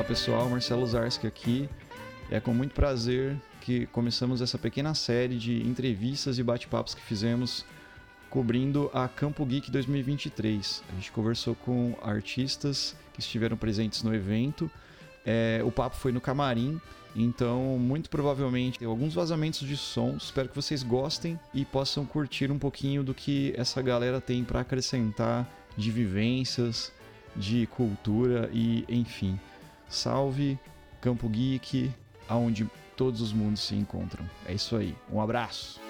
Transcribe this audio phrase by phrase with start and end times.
[0.00, 1.68] Olá pessoal, Marcelo Zarski aqui.
[2.30, 7.66] É com muito prazer que começamos essa pequena série de entrevistas e bate-papos que fizemos
[8.30, 10.82] cobrindo a Campo Geek 2023.
[10.88, 14.70] A gente conversou com artistas que estiveram presentes no evento.
[15.22, 16.80] É, o papo foi no camarim,
[17.14, 20.16] então muito provavelmente tem alguns vazamentos de som.
[20.16, 24.60] Espero que vocês gostem e possam curtir um pouquinho do que essa galera tem para
[24.60, 25.46] acrescentar
[25.76, 26.90] de vivências,
[27.36, 29.38] de cultura e enfim.
[29.90, 30.58] Salve
[31.00, 31.92] Campo Geek,
[32.28, 34.24] aonde todos os mundos se encontram.
[34.46, 34.96] É isso aí.
[35.12, 35.80] Um abraço.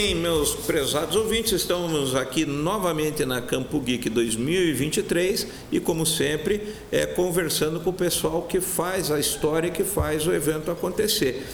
[0.00, 7.04] Bem, meus prezados ouvintes, estamos aqui novamente na Campo Geek 2023 e, como sempre, é,
[7.04, 11.44] conversando com o pessoal que faz a história, que faz o evento acontecer.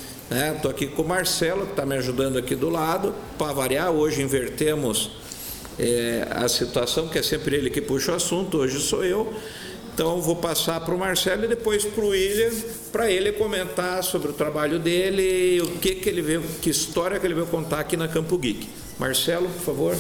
[0.55, 3.15] Estou é, aqui com o Marcelo, que está me ajudando aqui do lado.
[3.39, 5.13] Para variar, hoje invertemos
[5.79, 9.33] é, a situação, que é sempre ele que puxa o assunto, hoje sou eu.
[9.95, 12.51] Então vou passar para o Marcelo e depois para o William,
[12.91, 17.25] para ele comentar sobre o trabalho dele, o que, que ele veio, que história que
[17.25, 18.69] ele veio contar aqui na Campo Geek.
[18.99, 19.97] Marcelo, por favor.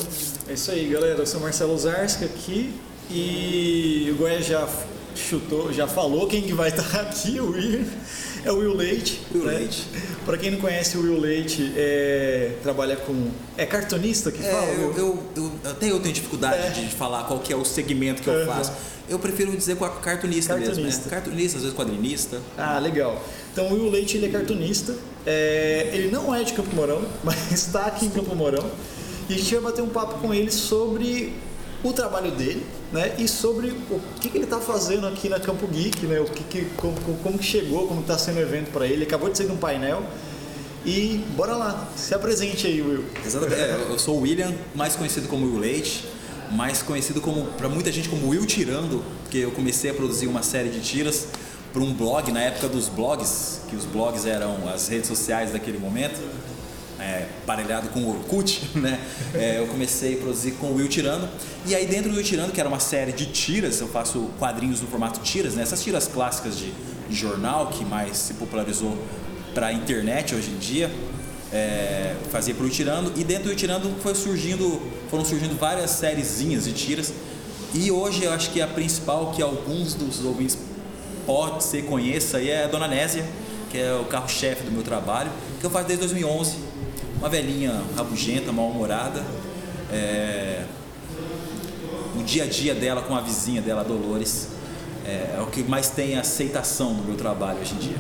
[0.48, 1.20] É isso aí, galera.
[1.20, 2.72] Eu sou Marcelo Zarski aqui
[3.08, 4.68] e o Goiás já
[5.14, 7.86] chutou, já falou quem que vai estar aqui, o Will,
[8.44, 9.20] é o Will Leite.
[9.34, 9.58] Will né?
[9.58, 9.86] Leite.
[10.24, 13.30] Para quem não conhece, o Will Leite é, trabalha com.
[13.56, 14.66] É cartunista que é, fala?
[14.66, 16.84] Eu, eu, eu, até eu tenho dificuldade é.
[16.84, 18.46] de falar qual que é o segmento que eu uhum.
[18.46, 18.72] faço.
[19.08, 20.82] Eu prefiro dizer com a cartunista, cartunista.
[20.82, 21.04] mesmo.
[21.04, 21.10] Né?
[21.10, 22.40] Cartunista, às vezes quadrinista.
[22.56, 23.22] Ah, legal.
[23.52, 24.94] Então o Will Leite ele é cartunista.
[25.26, 28.64] É, ele não é de Campo Mourão, mas está aqui em Campo Mourão.
[29.28, 31.32] E a gente vai bater um papo com ele sobre
[31.84, 33.14] o trabalho dele, né?
[33.18, 36.18] E sobre o que, que ele está fazendo aqui na Campo Geek, né?
[36.20, 39.04] O que, que como, como que chegou, como está sendo o evento para ele.
[39.04, 40.02] Acabou de sair de um painel.
[40.84, 43.04] E bora lá, se apresente aí, Will.
[43.24, 43.60] Exatamente.
[43.60, 46.04] É, eu sou o William, mais conhecido como Will Leite,
[46.50, 50.42] mais conhecido como para muita gente como Will Tirando, porque eu comecei a produzir uma
[50.42, 51.28] série de tiras
[51.72, 55.78] para um blog na época dos blogs, que os blogs eram as redes sociais daquele
[55.78, 56.20] momento
[57.04, 58.98] é, parelhado com o Orkut, né?
[59.34, 61.28] É, eu comecei a produzir com o Will Tirando.
[61.66, 64.80] E aí dentro do Will Tirando, que era uma série de tiras, eu faço quadrinhos
[64.80, 65.62] no formato tiras, né?
[65.62, 66.72] Essas tiras clássicas de,
[67.10, 68.96] jornal que mais se popularizou
[69.52, 70.90] para a internet hoje em dia.
[71.52, 76.64] É, fazia para o Tirando e dentro do Tirando foi surgindo, foram surgindo várias sériezinhas
[76.64, 77.12] de tiras
[77.72, 80.58] e hoje eu acho que a principal que alguns dos ouvintes
[81.24, 83.24] pode ser conheça é a Dona Nésia,
[83.70, 86.73] que é o carro-chefe do meu trabalho, que eu faço desde 2011
[87.18, 89.24] uma velhinha rabugenta, mal-humorada.
[89.90, 90.64] É,
[92.18, 94.48] o dia a dia dela com a vizinha dela, Dolores,
[95.04, 97.96] é, é, o que mais tem aceitação no meu trabalho hoje em dia.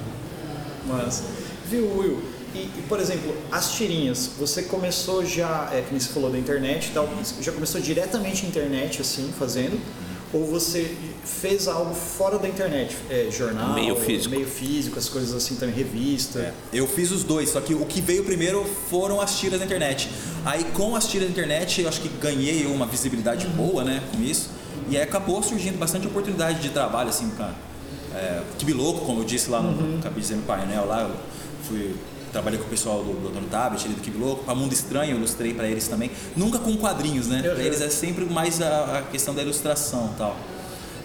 [0.86, 1.22] Mas,
[1.68, 2.22] viu, Will?
[2.54, 6.88] E, e, por exemplo, as tirinhas, você começou já, é, que você falou da internet
[6.88, 7.08] e tal,
[7.40, 9.80] já começou diretamente na internet, assim, fazendo?
[10.32, 12.96] Ou você fez algo fora da internet?
[13.10, 14.34] É, jornal, meio físico.
[14.34, 16.40] meio físico, as coisas assim também, revista?
[16.40, 16.52] É.
[16.72, 20.10] Eu fiz os dois, só que o que veio primeiro foram as tiras da internet.
[20.44, 24.22] Aí com as tiras da internet eu acho que ganhei uma visibilidade boa, né, com
[24.22, 24.50] isso.
[24.88, 27.52] E aí acabou surgindo bastante oportunidade de trabalho, assim, pra.
[28.14, 29.98] É, que louco, como eu disse lá no, uhum.
[29.98, 31.16] acabei dizendo no painel lá, eu
[31.66, 31.96] fui
[32.34, 35.18] trabalhei com o pessoal do, do Dono Tablet, do Kibi Louco, para Mundo Estranho, eu
[35.18, 36.10] ilustrei para eles também.
[36.36, 37.40] Nunca com quadrinhos, né?
[37.40, 40.36] Para eles é sempre mais a, a, questão da ilustração tal.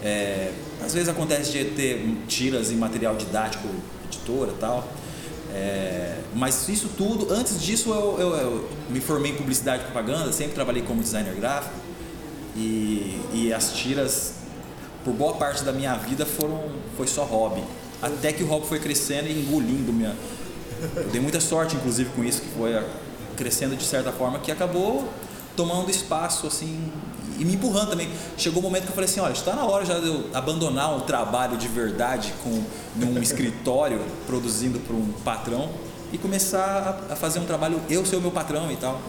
[0.02, 0.52] É,
[0.84, 3.68] às vezes acontece de ter tiras em material didático,
[4.06, 4.88] editora tal.
[5.52, 10.32] É, mas isso tudo, antes disso eu, eu, eu, me formei em publicidade e propaganda,
[10.32, 11.74] sempre trabalhei como designer gráfico
[12.54, 14.34] e, e as tiras,
[15.04, 17.62] por boa parte da minha vida, foram, foi só hobby.
[18.00, 20.14] Até que o hobby foi crescendo e engolindo minha,
[20.96, 22.80] eu dei muita sorte, inclusive, com isso, que foi
[23.36, 25.08] crescendo de certa forma, que acabou
[25.56, 26.90] tomando espaço, assim,
[27.40, 28.10] e me empurrando também.
[28.36, 30.94] Chegou um momento que eu falei assim, olha, está na hora já de eu abandonar
[30.94, 32.62] um trabalho de verdade com
[32.94, 35.70] num escritório, produzindo para um patrão,
[36.12, 39.00] e começar a fazer um trabalho, eu ser o meu patrão e tal.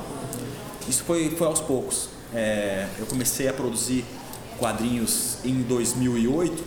[0.87, 2.09] Isso foi, foi aos poucos.
[2.33, 4.05] É, eu comecei a produzir
[4.57, 6.63] quadrinhos em 2008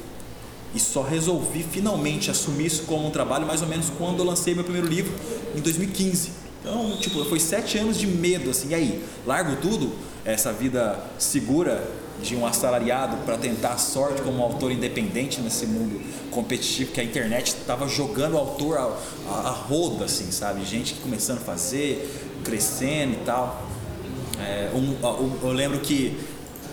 [0.75, 4.55] e só resolvi finalmente assumir isso como um trabalho mais ou menos quando eu lancei
[4.55, 5.12] meu primeiro livro
[5.56, 6.44] em 2015.
[6.64, 9.93] Então, tipo, foi sete anos de medo, assim, e aí, largo tudo,
[10.25, 11.87] essa vida segura
[12.22, 16.00] de um assalariado para tentar a sorte como autor independente nesse mundo
[16.31, 18.82] competitivo que a internet estava jogando o autor a,
[19.28, 20.64] a, a, roda, assim, sabe?
[20.64, 22.11] Gente começando a fazer,
[22.43, 23.69] crescendo e tal.
[24.40, 26.19] É, um, um, eu lembro que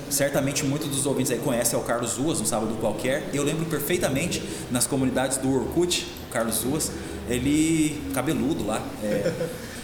[0.09, 3.29] certamente muitos dos ouvintes aí conhecem é o Carlos Ruas, um sábado qualquer.
[3.33, 4.41] Eu lembro perfeitamente
[4.71, 6.91] nas comunidades do Orkut, o Carlos Ruas,
[7.29, 9.33] ele cabeludo lá, é,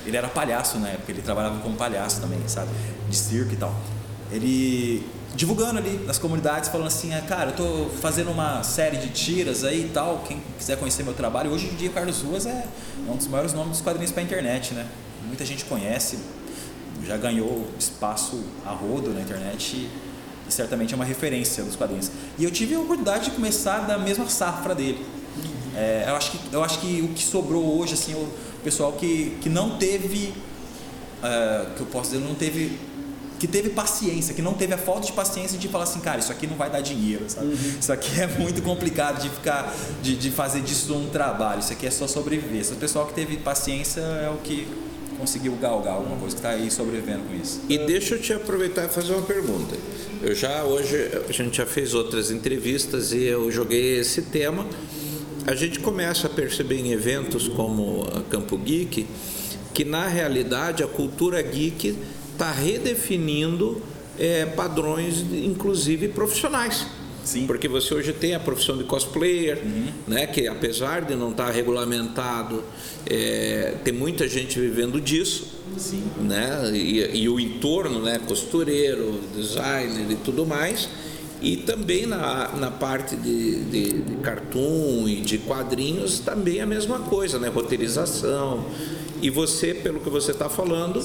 [0.07, 2.69] ele era palhaço na época, ele trabalhava como palhaço também, sabe,
[3.09, 3.75] de circo e tal.
[4.31, 5.05] Ele
[5.35, 9.63] divulgando ali nas comunidades, falando assim, ah, cara, eu tô fazendo uma série de tiras
[9.63, 11.51] aí e tal, quem quiser conhecer meu trabalho.
[11.51, 12.65] Hoje em dia, Carlos Ruas é,
[13.07, 14.87] um dos maiores nomes dos quadrinhos para internet, né?
[15.27, 16.17] Muita gente conhece,
[17.05, 19.89] já ganhou espaço a rodo na internet e,
[20.47, 22.09] e certamente é uma referência dos quadrinhos.
[22.39, 25.05] E eu tive a oportunidade de começar da mesma safra dele.
[25.75, 28.27] É, eu, acho que, eu acho que o que sobrou hoje, assim, o
[28.67, 30.33] pessoal que, que não teve,
[31.23, 32.77] uh, que eu posso dizer, não teve
[33.39, 36.31] que teve paciência, que não teve a falta de paciência de falar assim, cara, isso
[36.31, 37.45] aqui não vai dar dinheiro, sabe?
[37.45, 37.77] Uhum.
[37.79, 41.85] Isso aqui é muito complicado de ficar, de, de fazer disso um trabalho, isso aqui
[41.85, 42.59] é só sobreviver.
[42.59, 44.67] Esse pessoal que teve paciência é o que
[45.17, 47.61] conseguiu galgar alguma coisa, que está aí sobrevivendo com isso.
[47.69, 49.75] E deixa eu te aproveitar e fazer uma pergunta.
[50.21, 54.65] Eu já hoje, a gente já fez outras entrevistas e eu joguei esse tema.
[55.47, 59.07] A gente começa a perceber em eventos como a Campo Geek
[59.73, 61.95] que na realidade a cultura geek
[62.33, 63.81] está redefinindo
[64.19, 66.87] é, padrões, inclusive profissionais.
[67.23, 67.47] Sim.
[67.47, 69.87] Porque você hoje tem a profissão de cosplayer, uhum.
[70.05, 72.61] né, que apesar de não estar tá regulamentado,
[73.05, 75.61] é, tem muita gente vivendo disso.
[75.77, 76.03] Sim.
[76.19, 80.89] Né, e, e o entorno, né, costureiro, designer e tudo mais.
[81.41, 86.99] E também na, na parte de, de, de cartoon e de quadrinhos, também a mesma
[86.99, 87.47] coisa, né?
[87.47, 88.65] roteirização.
[89.21, 91.03] E você, pelo que você está falando,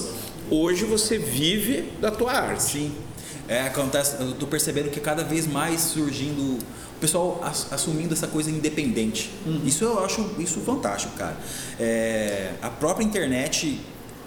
[0.49, 2.63] hoje você vive da tua arte.
[2.63, 2.91] Sim.
[3.47, 6.57] É, acontece, eu tô percebendo que cada vez mais surgindo
[6.95, 9.31] o pessoal assumindo essa coisa independente.
[9.45, 9.61] Uhum.
[9.65, 11.35] Isso eu acho isso fantástico, cara.
[11.79, 13.79] É, a própria internet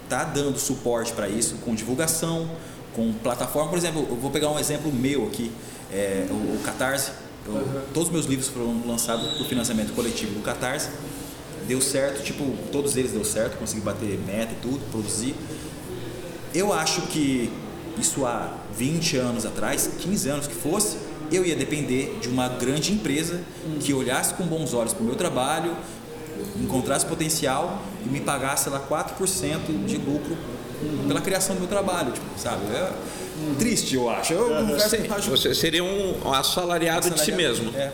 [0.07, 2.49] tá dando suporte para isso com divulgação,
[2.93, 3.69] com plataforma.
[3.69, 5.51] Por exemplo, eu vou pegar um exemplo meu aqui,
[5.91, 7.11] é, o, o Catarse.
[7.45, 7.81] Eu, uhum.
[7.93, 10.89] Todos os meus livros foram lançados por financiamento coletivo do Catarse.
[11.67, 15.35] Deu certo, tipo, todos eles deu certo, consegui bater meta e tudo, produzir.
[16.53, 17.51] Eu acho que
[17.99, 20.97] isso há 20 anos atrás, 15 anos que fosse,
[21.31, 23.41] eu ia depender de uma grande empresa
[23.81, 25.75] que olhasse com bons olhos para o meu trabalho,
[26.55, 30.37] encontrasse potencial e me pagasse lá 4% de lucro
[31.07, 32.63] pela criação do meu trabalho, tipo, sabe?
[32.67, 32.93] É
[33.57, 34.33] triste, eu acho.
[34.33, 37.75] Eu, eu Sim, você seria um assalariado, de si mesmo.
[37.75, 37.91] É,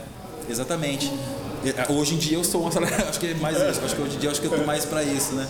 [0.50, 1.12] exatamente.
[1.66, 3.82] É, hoje em dia eu sou um assalariado, acho que é mais isso.
[3.84, 5.48] Acho que hoje em dia acho que eu estou mais para isso, né?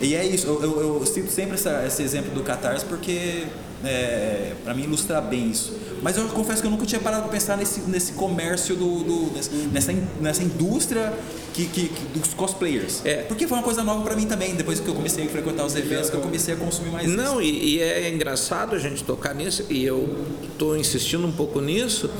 [0.00, 3.46] E é isso, eu, eu, eu cito sempre essa, esse exemplo do Catarse porque
[3.84, 5.76] é, para mim ilustrar bem isso.
[6.02, 9.32] Mas eu confesso que eu nunca tinha parado para pensar nesse, nesse comércio do, do
[9.72, 11.12] nessa, nessa indústria
[11.52, 13.04] que, que, que, dos cosplayers.
[13.04, 13.22] É.
[13.22, 15.74] Porque foi uma coisa nova para mim também, depois que eu comecei a frequentar os
[15.74, 19.34] eventos, que eu comecei a consumir mais Não, e, e, é engraçado a gente tocar
[19.34, 22.10] nisso, e eu estou insistindo um pouco nisso,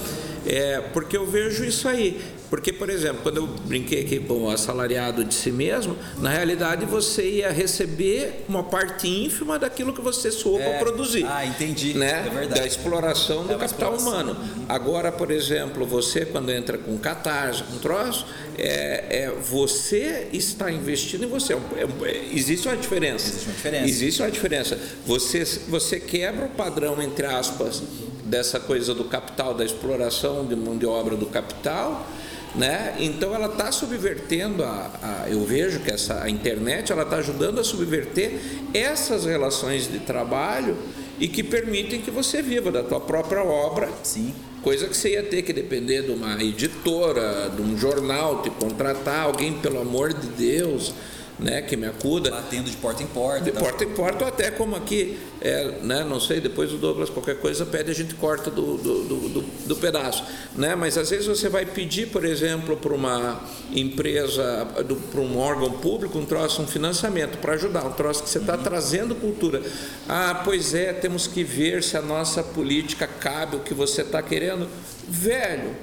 [0.49, 2.19] é, porque eu vejo isso aí.
[2.49, 6.87] Porque, por exemplo, quando eu brinquei aqui com o assalariado de si mesmo, na realidade
[6.87, 10.71] você ia receber uma parte ínfima daquilo que você soou é.
[10.71, 11.27] para produzir.
[11.29, 11.93] Ah, entendi.
[11.93, 12.25] Né?
[12.27, 12.61] É verdade.
[12.63, 14.33] Da exploração do é capital exploração.
[14.33, 14.65] humano.
[14.67, 18.25] Agora, por exemplo, você quando entra com catarse, com troço,
[18.57, 21.53] é, é, você está investindo em você.
[21.53, 23.29] É, é, existe uma diferença.
[23.29, 23.87] Existe uma diferença.
[23.87, 24.79] Existe uma diferença.
[25.07, 27.83] Você, você quebra o padrão, entre aspas,
[28.29, 32.07] dessa coisa do capital, da exploração de mão de obra do capital
[32.55, 32.97] né?
[32.99, 37.61] Então ela está subvertendo a, a, eu vejo que essa a internet ela está ajudando
[37.61, 38.39] a subverter
[38.73, 40.77] essas relações de trabalho
[41.21, 43.89] e que permitem que você viva da tua própria obra.
[44.03, 44.35] Sim.
[44.63, 49.27] Coisa que você ia ter que depender de uma editora, de um jornal, te contratar
[49.27, 50.93] alguém, pelo amor de Deus
[51.39, 52.31] né, que me acuda.
[52.31, 53.45] Batendo de porta em porta.
[53.45, 57.09] De porta em porta, ou até como aqui, é, né, não sei, depois o Douglas
[57.09, 60.25] qualquer coisa pede, a gente corta do, do, do, do pedaço.
[60.57, 60.75] Né?
[60.75, 63.41] Mas às vezes você vai pedir, por exemplo, para uma
[63.73, 64.67] empresa,
[65.11, 68.57] para um órgão público, um troço, um financiamento para ajudar, um troço que você está
[68.57, 68.63] uhum.
[68.63, 69.63] trazendo cultura.
[70.09, 74.21] Ah, pois é, temos que ver se a nossa política cabe o que você está
[74.23, 74.69] querendo.
[75.09, 75.77] Velho,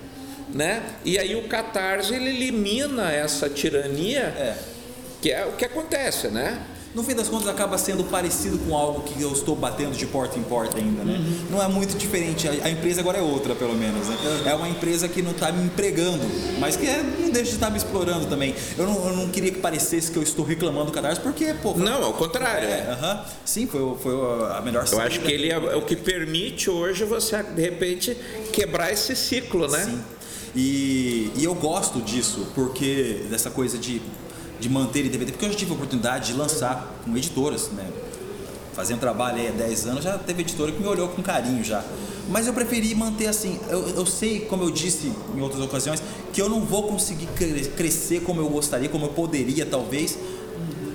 [0.54, 0.84] né?
[1.04, 4.22] E aí o Catarse ele elimina essa tirania.
[4.22, 4.75] É
[5.26, 6.62] que é o que acontece, né?
[6.94, 10.38] No fim das contas, acaba sendo parecido com algo que eu estou batendo de porta
[10.38, 11.18] em porta ainda, né?
[11.18, 11.48] Uhum.
[11.50, 12.48] Não é muito diferente.
[12.48, 14.08] A, empresa agora é outra, pelo menos.
[14.08, 14.16] Né?
[14.24, 14.50] Uhum.
[14.50, 16.24] É uma empresa que não está me empregando,
[16.60, 18.54] mas que é, não deixa de estar tá me explorando também.
[18.78, 21.74] Eu não, eu não, queria que parecesse que eu estou reclamando do Cadarço, porque, pô.
[21.74, 22.70] Não, ao contrário.
[22.70, 23.26] É, uh -huh.
[23.44, 24.14] Sim, foi, foi
[24.56, 28.16] a melhor Eu acho que ele é, é o que permite hoje você, de repente,
[28.54, 29.86] quebrar esse ciclo, né?
[29.86, 30.04] Sim.
[30.56, 34.02] E, e eu gosto disso, porque dessa coisa de
[34.60, 37.86] de manter DVD, porque eu já tive a oportunidade de lançar com editoras, né?
[38.76, 41.82] fazendo trabalho aí há 10 anos, já teve editora que me olhou com carinho já.
[42.28, 46.42] Mas eu preferi manter assim, eu, eu sei, como eu disse em outras ocasiões, que
[46.42, 47.28] eu não vou conseguir
[47.78, 50.18] crescer como eu gostaria, como eu poderia talvez,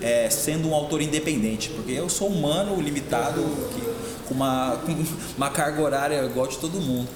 [0.03, 3.41] é, sendo um autor independente, porque eu sou humano, limitado,
[3.75, 4.95] que, com, uma, com
[5.39, 7.09] uma carga horária igual de todo mundo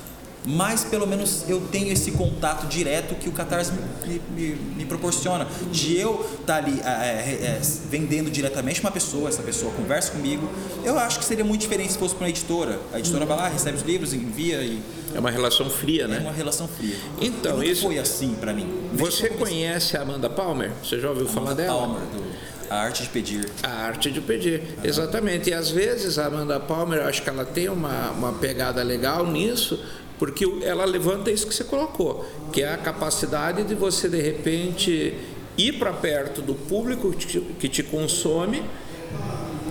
[0.46, 3.72] mas pelo menos eu tenho esse contato direto que o Catarse
[4.06, 5.46] me, me, me proporciona.
[5.72, 10.48] De eu estar tá ali é, é, vendendo diretamente uma pessoa, essa pessoa conversa comigo.
[10.84, 12.78] Eu acho que seria muito diferente se fosse para uma editora.
[12.92, 14.82] A editora vai lá, recebe os livros, envia e.
[15.14, 16.16] É uma relação fria, né?
[16.16, 16.96] É uma relação fria.
[17.20, 18.68] Então, isso foi assim para mim.
[18.94, 20.72] Você conhece a Amanda Palmer?
[20.82, 21.78] Você já ouviu Amanda falar dela?
[21.78, 22.34] Palmer, do...
[22.68, 23.48] A arte de pedir.
[23.62, 25.50] A arte de pedir, exatamente.
[25.50, 29.26] E às vezes a Amanda Palmer, eu acho que ela tem uma, uma pegada legal
[29.26, 29.78] nisso,
[30.18, 35.14] porque ela levanta isso que você colocou, que é a capacidade de você de repente
[35.56, 38.62] ir para perto do público que te, consome,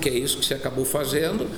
[0.02, 1.50] que é isso que você acabou fazendo,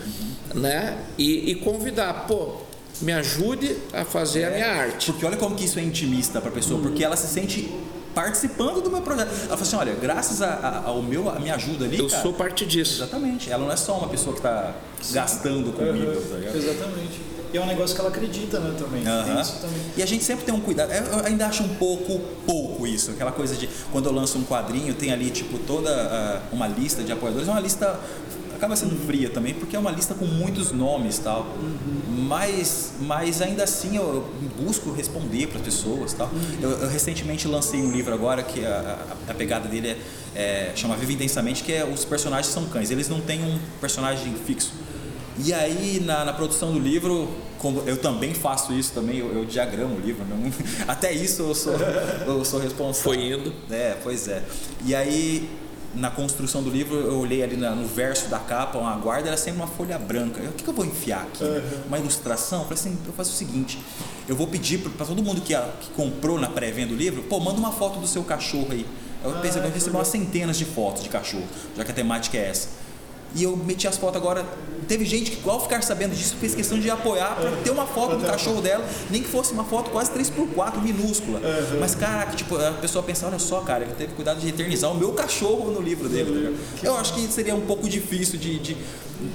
[0.53, 0.97] né?
[1.17, 2.57] E, e convidar, pô,
[3.01, 5.11] me ajude a fazer é, a minha arte.
[5.11, 7.69] Porque olha como que isso é intimista para a pessoa, porque ela se sente
[8.13, 9.29] participando do meu projeto.
[9.29, 12.21] Ela fala assim, olha, graças a, a, ao meu, a minha ajuda ali, Eu cara,
[12.21, 13.03] sou parte disso.
[13.03, 13.51] Exatamente.
[13.51, 14.73] Ela não é só uma pessoa que está
[15.11, 16.11] gastando comigo.
[16.11, 16.51] Uhum.
[16.51, 17.34] Tá exatamente.
[17.55, 18.99] E é um negócio que ela acredita, né, também.
[18.99, 19.43] Uhum.
[19.61, 19.81] Também.
[19.95, 20.91] E a gente sempre tem um cuidado.
[20.91, 23.11] Eu ainda acho um pouco pouco isso.
[23.11, 27.01] Aquela coisa de quando eu lanço um quadrinho, tem ali, tipo, toda uh, uma lista
[27.01, 27.47] de apoiadores.
[27.47, 27.97] É uma lista
[28.53, 31.43] acaba sendo fria também, porque é uma lista com muitos nomes tal.
[31.43, 32.25] Uhum.
[32.27, 34.29] Mas, mas ainda assim eu
[34.61, 36.27] busco responder para as pessoas tal.
[36.27, 36.57] Uhum.
[36.61, 38.97] Eu, eu, recentemente lancei um livro agora que a,
[39.27, 39.97] a, a pegada dele é,
[40.35, 42.91] é, chama Viva Intensamente, que é os personagens são cães.
[42.91, 44.73] Eles não têm um personagem fixo.
[45.37, 49.45] E aí, na, na, produção do livro, como eu também faço isso também, eu, eu
[49.45, 50.23] diagramo o livro.
[50.25, 50.51] Não,
[50.87, 53.13] até isso eu sou, eu sou responsável.
[53.13, 53.53] Foi indo.
[53.69, 54.43] É, pois é.
[54.85, 55.49] E aí,
[55.95, 59.61] na construção do livro, eu olhei ali no verso da capa, uma guarda, era sempre
[59.61, 60.39] uma folha branca.
[60.41, 61.43] Eu, o que, que eu vou enfiar aqui?
[61.43, 61.61] Uhum.
[61.87, 62.59] Uma ilustração?
[62.59, 63.79] Eu falei assim, eu faço o seguinte,
[64.27, 67.57] eu vou pedir para todo mundo que, que comprou na pré-venda do livro, pô, manda
[67.57, 68.85] uma foto do seu cachorro aí.
[69.23, 72.37] Eu pensei, eu vou receber umas centenas de fotos de cachorro, já que a temática
[72.37, 72.84] é essa.
[73.35, 74.45] E eu meti as fotos agora.
[74.87, 78.17] Teve gente que, igual ficar sabendo disso, fez questão de apoiar para ter uma foto
[78.17, 81.39] do cachorro dela, nem que fosse uma foto quase 3x4, minúscula.
[81.39, 81.79] Uhum.
[81.79, 84.95] Mas, caraca, tipo, a pessoa pensa, olha só, cara, ele teve cuidado de eternizar o
[84.95, 86.55] meu cachorro no livro dele.
[86.79, 88.77] Tá eu acho que seria um pouco difícil de, de,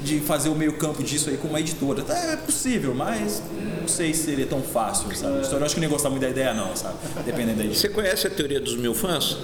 [0.04, 2.04] de fazer o meio campo disso aí com uma editora.
[2.08, 3.42] É possível, mas
[3.80, 5.44] não sei se seria tão fácil, sabe?
[5.50, 6.94] Eu acho que nem gostar muito da ideia, não, sabe?
[7.24, 7.74] Dependendo da.
[7.74, 9.36] Você conhece a teoria dos mil fãs?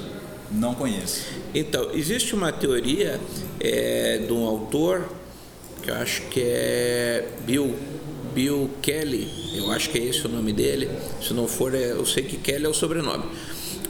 [0.51, 1.27] Não conheço.
[1.55, 3.21] Então, existe uma teoria
[3.61, 5.09] é, de um autor,
[5.83, 7.75] que eu acho que é Bill,
[8.35, 10.89] Bill Kelly, eu acho que é esse o nome dele,
[11.23, 13.25] se não for, é, eu sei que Kelly é o sobrenome.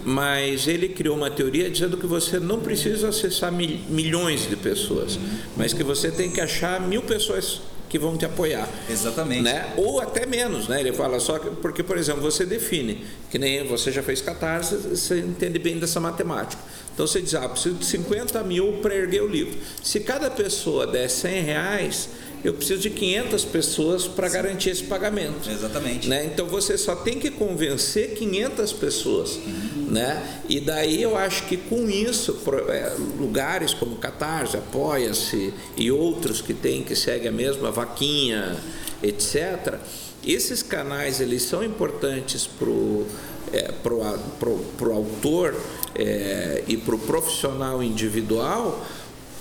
[0.04, 5.18] Mas ele criou uma teoria dizendo que você não precisa acessar milhões de pessoas,
[5.56, 8.68] mas que você tem que achar mil pessoas que vão te apoiar.
[8.88, 9.42] Exatamente.
[9.42, 9.72] Né?
[9.76, 10.80] Ou até menos, né?
[10.80, 14.76] Ele fala só que, porque, por exemplo, você define, que nem você já fez catarse,
[14.76, 16.62] você entende bem dessa matemática.
[16.94, 19.58] Então você diz, ah, preciso de 50 mil para erguer o livro.
[19.82, 22.08] Se cada pessoa der 100 reais,
[22.44, 25.50] eu preciso de 500 pessoas para garantir esse pagamento.
[25.50, 26.08] Exatamente.
[26.08, 26.26] Né?
[26.26, 29.36] Então você só tem que convencer 500 pessoas.
[29.36, 29.88] Uhum.
[29.90, 30.40] Né?
[30.48, 32.38] E daí eu acho que com isso,
[32.68, 38.56] é, lugares como Catarse, Apoia-se e outros que tem, que seguem a mesma vaquinha,
[39.02, 39.78] etc.,
[40.24, 43.06] esses canais eles são importantes para o
[43.52, 44.00] é, pro,
[44.38, 45.54] pro, pro autor
[45.94, 48.84] é, e para o profissional individual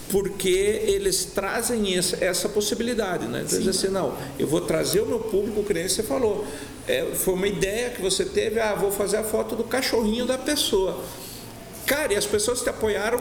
[0.09, 3.45] porque eles trazem essa, essa possibilidade, né?
[3.45, 6.45] Então, assim, não, eu vou trazer o meu público, que nem você falou.
[6.87, 10.37] É, foi uma ideia que você teve, ah, vou fazer a foto do cachorrinho da
[10.37, 11.03] pessoa.
[11.85, 13.19] Cara, e as pessoas te apoiaram,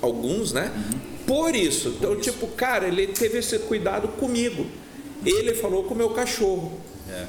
[0.00, 0.72] alguns, né?
[0.74, 1.12] Uhum.
[1.26, 1.94] Por isso.
[1.96, 2.30] Então, Por isso.
[2.30, 4.66] tipo, cara, ele teve esse cuidado comigo.
[5.24, 6.72] Ele falou com o meu cachorro.
[7.12, 7.26] É,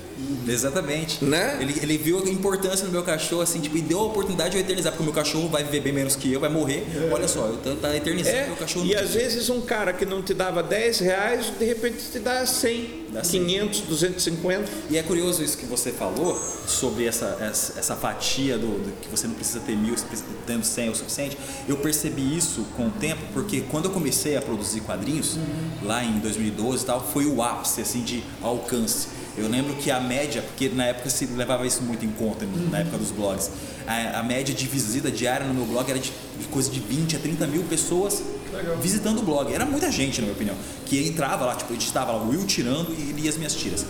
[0.47, 1.23] exatamente.
[1.23, 1.57] Né?
[1.59, 4.57] Ele, ele viu a importância no meu cachorro, assim, tipo, e deu a oportunidade de
[4.57, 6.85] eu eternizar, porque o meu cachorro vai viver bem menos que eu, vai morrer.
[6.95, 7.13] É.
[7.13, 8.85] Olha só, eu tô tá eternizando é, meu cachorro.
[8.85, 12.45] E às vezes um cara que não te dava 10 reais, de repente te dá
[12.45, 13.87] 100, dá 500, 100.
[13.87, 14.71] 250.
[14.89, 19.09] E é curioso isso que você falou sobre essa, essa, essa fatia do, do, que
[19.09, 21.37] você não precisa ter mil, você precisa tendo 100 é o suficiente.
[21.67, 25.87] Eu percebi isso com o tempo, porque quando eu comecei a produzir quadrinhos, uhum.
[25.87, 29.99] lá em 2012 e tal, foi o ápice, assim, de alcance eu lembro que a
[29.99, 32.69] média, porque na época se levava isso muito em conta, uhum.
[32.69, 33.49] na época dos blogs,
[33.87, 37.15] a, a, média de visita diária no meu blog era de, de coisa de 20
[37.15, 38.21] a 30 mil pessoas
[38.53, 38.77] Legal.
[38.77, 39.51] visitando o blog.
[39.51, 42.93] Era muita gente, na minha opinião, que entrava lá, tipo, editava lá o Will tirando
[42.93, 43.85] e lia as minhas tiras.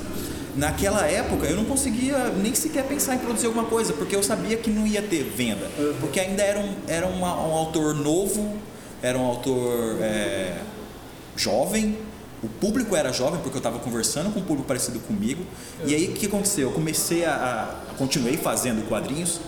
[0.56, 4.56] Naquela época eu não conseguia nem sequer pensar em produzir alguma coisa, porque eu sabia
[4.56, 5.70] que não ia ter venda.
[5.78, 5.96] Uhum.
[6.00, 8.58] Porque ainda era um, era uma, um autor novo,
[9.02, 9.98] era um autor.
[10.02, 10.58] É,
[11.36, 11.98] jovem,
[12.44, 15.44] o público era jovem porque eu estava conversando com um público parecido comigo.
[15.86, 16.70] E aí o que aconteceu?
[16.70, 17.34] Eu comecei a,
[17.92, 19.40] a continuei fazendo quadrinhos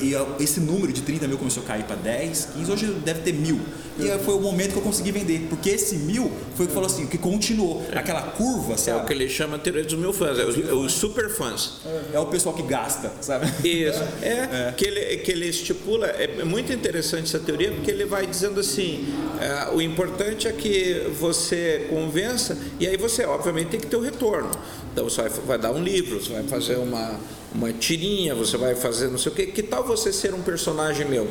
[0.00, 3.32] e esse número de 30 mil começou a cair para 10, 15, hoje deve ter
[3.32, 3.60] mil.
[3.98, 6.88] E foi o momento que eu consegui vender, porque esse mil foi o que falou
[6.88, 7.84] assim, o que continuou.
[7.92, 8.98] Aquela curva, sabe?
[8.98, 11.80] É o que ele chama de dos mil fãs, é os, é os super fãs.
[12.12, 13.46] É o pessoal que gasta, sabe?
[13.68, 14.02] Isso.
[14.22, 14.74] É, é.
[14.76, 19.06] Que, ele, que ele estipula, é muito interessante essa teoria, porque ele vai dizendo assim:
[19.40, 24.00] é, o importante é que você convença, e aí você, obviamente, tem que ter o
[24.00, 24.50] retorno.
[24.92, 27.18] Então você vai, vai dar um livro, você vai fazer uma
[27.54, 31.06] uma tirinha, você vai fazer não sei o que, que tal você ser um personagem
[31.06, 31.26] meu,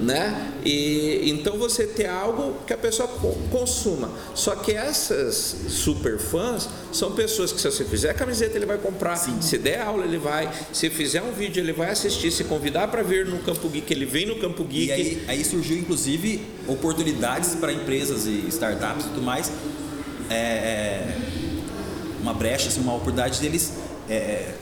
[0.00, 0.52] né?
[0.64, 3.08] E então você ter algo que a pessoa
[3.50, 4.10] consuma.
[4.34, 9.16] Só que essas super fãs são pessoas que se você fizer camiseta ele vai comprar,
[9.16, 9.40] Sim.
[9.40, 13.02] se der aula ele vai, se fizer um vídeo ele vai assistir, se convidar para
[13.02, 14.88] ver no Campo Geek ele vem no Campo Geek.
[14.88, 19.52] E aí, aí surgiu inclusive oportunidades para empresas e startups e tudo mais,
[20.28, 21.16] é, é,
[22.20, 23.72] uma brecha, assim, uma oportunidade deles
[24.08, 24.54] é,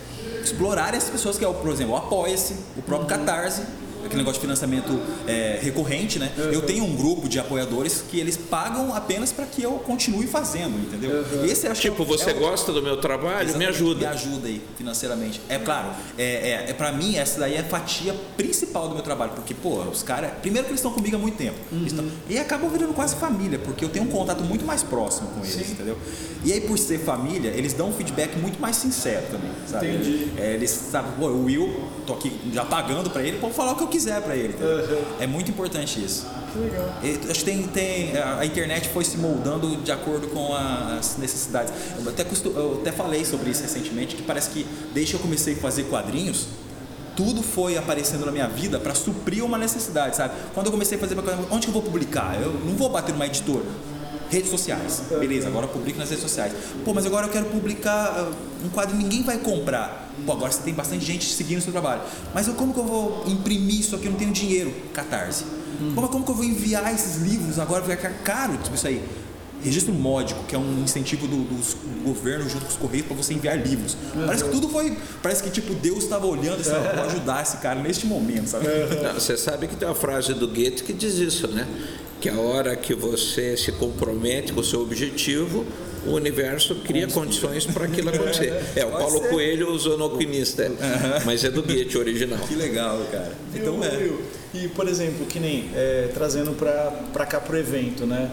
[0.53, 3.63] explorar essas pessoas que é, por exemplo, o Apoia-se, o próprio Catarse,
[4.05, 6.31] aquele negócio de financiamento é, recorrente, né?
[6.37, 6.45] Uhum.
[6.45, 10.79] Eu tenho um grupo de apoiadores que eles pagam apenas para que eu continue fazendo,
[10.79, 11.25] entendeu?
[11.33, 11.45] Uhum.
[11.45, 13.57] Esse acho tipo, você é gosta do meu trabalho?
[13.57, 14.01] Me ajuda.
[14.01, 15.41] Me ajuda aí financeiramente.
[15.49, 19.03] É claro, é, é, é para mim essa daí é a fatia principal do meu
[19.03, 21.87] trabalho, porque pô, os caras, primeiro que eles estão comigo há muito tempo, uhum.
[21.87, 25.41] estão, e acabam virando quase família, porque eu tenho um contato muito mais próximo com
[25.41, 25.73] eles, Sim.
[25.73, 25.99] entendeu?
[26.45, 29.89] E aí por ser família, eles dão um feedback muito mais sincero também, sabe?
[29.89, 30.33] Entendi.
[30.37, 33.77] É, eles sabem, pô, o Will, tô aqui já pagando para ele, pode falar o
[33.77, 34.55] que eu quiser para ele.
[34.55, 35.05] Uhum.
[35.21, 36.27] É muito importante isso.
[36.53, 36.95] Que legal.
[37.03, 41.73] E, acho que tem, tem, a internet foi se moldando de acordo com as necessidades.
[42.03, 45.21] Eu até, costu, eu até falei sobre isso recentemente, que parece que desde que eu
[45.21, 46.47] comecei a fazer quadrinhos,
[47.17, 50.35] tudo foi aparecendo na minha vida para suprir uma necessidade, sabe?
[50.55, 51.17] Quando eu comecei a fazer,
[51.51, 52.41] onde que eu vou publicar?
[52.41, 53.65] Eu não vou bater numa editora
[54.31, 55.03] redes sociais.
[55.19, 56.53] Beleza, agora publico nas redes sociais.
[56.85, 58.31] Pô, mas agora eu quero publicar ah,
[58.65, 60.13] um quadro que ninguém vai comprar.
[60.25, 62.03] Pô, agora você tem bastante gente seguindo o seu trabalho.
[62.35, 64.07] Mas eu, como que eu vou imprimir isso aqui?
[64.07, 64.73] Eu não tenho dinheiro.
[64.93, 65.45] Catarse.
[65.81, 65.93] Hum.
[65.95, 67.83] Como, como que eu vou enviar esses livros agora?
[67.83, 69.03] Vai ficar caro tipo isso aí.
[69.61, 73.35] Registro módico, que é um incentivo do, do governo junto com os correios para você
[73.35, 73.97] enviar livros.
[74.15, 74.27] Uhum.
[74.27, 74.97] Parece que tudo foi.
[75.21, 78.67] Parece que tipo Deus estava olhando e vou ajudar esse cara neste momento, sabe?
[79.03, 81.67] Não, você sabe que tem uma frase do Goethe que diz isso, né?
[82.21, 85.65] Que a hora que você se compromete com o seu objetivo,
[86.07, 88.53] o universo cria condições para aquilo acontecer.
[88.75, 91.25] É, o Paulo Coelho usou no alquimista, é.
[91.25, 92.39] mas é do Goethe original.
[92.47, 93.33] Que legal, cara.
[93.55, 94.11] Então é.
[94.55, 98.31] E, por exemplo, que nem é, trazendo para cá para o evento, né?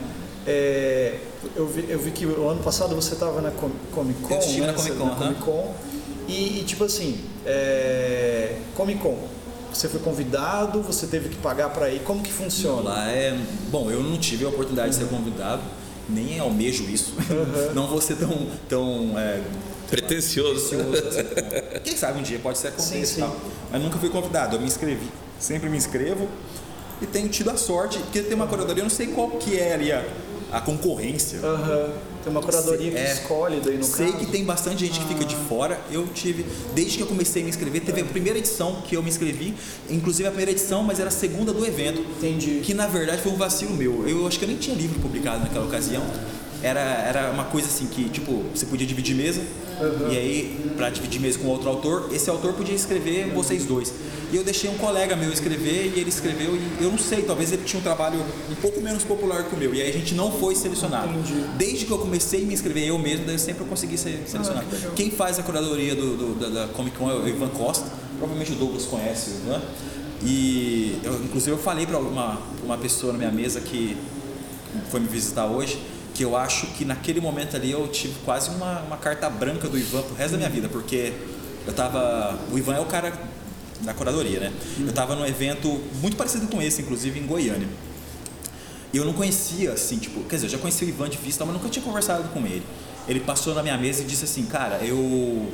[0.47, 1.15] É,
[1.55, 4.33] eu, vi, eu vi que o ano passado você estava na Comic Con.
[4.33, 4.67] Eu estive né?
[4.67, 5.05] na Comic Con.
[5.05, 5.71] Na Comic -Con
[6.27, 9.17] e, e, tipo assim, é, Comic Con
[9.75, 11.99] você foi convidado, você teve que pagar para ir?
[12.01, 12.89] Como que funciona?
[12.89, 13.37] Lá é,
[13.69, 15.61] bom, eu não tive a oportunidade de ser convidado,
[16.07, 17.13] nem almejo isso.
[17.29, 17.73] Uhum.
[17.73, 19.41] Não vou ser tão, tão é,
[19.89, 20.69] pretencioso.
[20.69, 23.29] pretencioso assim, Quem sabe um dia pode ser sim.
[23.69, 24.55] mas nunca fui convidado.
[24.55, 25.07] Eu me inscrevi,
[25.37, 26.27] sempre me inscrevo
[27.01, 29.73] e tenho tido a sorte porque tem uma curadoria, eu não sei qual que é
[29.73, 30.05] ali a,
[30.53, 31.39] a concorrência.
[31.39, 32.14] Uhum.
[32.25, 34.17] Tem uma curadoria que é, escolhe daí no Sei caso.
[34.17, 35.79] que tem bastante gente que fica de fora.
[35.91, 39.03] Eu tive, desde que eu comecei a me inscrever, teve a primeira edição que eu
[39.03, 39.53] me inscrevi,
[39.87, 42.01] inclusive a primeira edição, mas era a segunda do evento.
[42.01, 42.61] Entendi.
[42.63, 44.09] Que na verdade foi um vacilo meu.
[44.09, 46.03] Eu acho que eu nem tinha livro publicado naquela ocasião
[46.65, 49.41] era, era uma coisa assim que, tipo, você podia dividir mesa,
[49.79, 50.11] uhum.
[50.11, 53.93] e aí, para dividir mesa com outro autor, esse autor podia escrever vocês dois.
[54.31, 57.51] E eu deixei um colega meu escrever, e ele escreveu, e eu não sei, talvez
[57.51, 60.13] ele tinha um trabalho um pouco menos popular que o meu, e aí a gente
[60.13, 61.09] não foi selecionado.
[61.09, 61.45] Entendi.
[61.57, 64.65] Desde que eu comecei a me inscrever eu mesmo, daí eu sempre consegui ser selecionado.
[64.71, 67.49] Ah, que Quem faz a curadoria do, do, da, da Comic Con é o Ivan
[67.49, 67.85] Costa,
[68.17, 69.61] provavelmente o Douglas conhece o Ivan.
[70.23, 73.95] E eu, inclusive eu falei para uma, uma pessoa na minha mesa que
[74.89, 75.79] foi me visitar hoje,
[76.13, 79.77] que eu acho que naquele momento ali eu tive quase uma, uma carta branca do
[79.77, 81.13] Ivan pro resto da minha vida, porque
[81.67, 82.39] eu tava.
[82.51, 83.11] O Ivan é o cara
[83.85, 84.53] da curadoria, né?
[84.79, 87.67] Eu tava num evento muito parecido com esse, inclusive em Goiânia.
[88.91, 91.45] E eu não conhecia, assim, tipo, quer dizer, eu já conhecia o Ivan de vista,
[91.45, 92.63] mas nunca tinha conversado com ele.
[93.07, 95.51] Ele passou na minha mesa e disse assim, cara, eu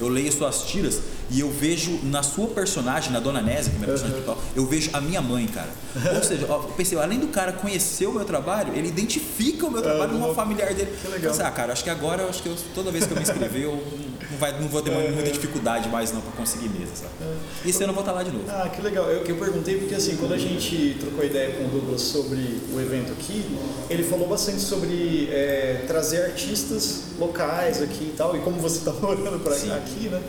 [0.00, 3.78] eu leio suas tiras e eu vejo na sua personagem, na Dona Nésia, que é
[3.78, 5.70] minha personagem principal, eu vejo a minha mãe, cara.
[6.14, 9.80] Ou seja, eu pensei, além do cara conhecer o meu trabalho, ele identifica o meu
[9.80, 10.24] trabalho uhum.
[10.24, 10.92] uma familiar dele.
[11.00, 11.30] Que legal.
[11.32, 13.62] Pensei, ah, cara, acho que agora, acho que eu, toda vez que eu me inscrever,
[13.62, 13.82] eu
[14.34, 17.12] não, vai, não vou ter muita dificuldade mais não para conseguir mesa, sabe?
[17.64, 18.44] Esse ano eu vou estar lá de novo.
[18.48, 19.06] Ah, que legal.
[19.06, 22.80] Eu, eu perguntei porque assim, quando a gente trocou ideia com o Douglas sobre o
[22.80, 23.44] evento aqui,
[23.88, 28.92] ele falou bastante sobre é, trazer artistas locais aqui e tal, e como você está
[29.00, 30.20] morando para aqui, né?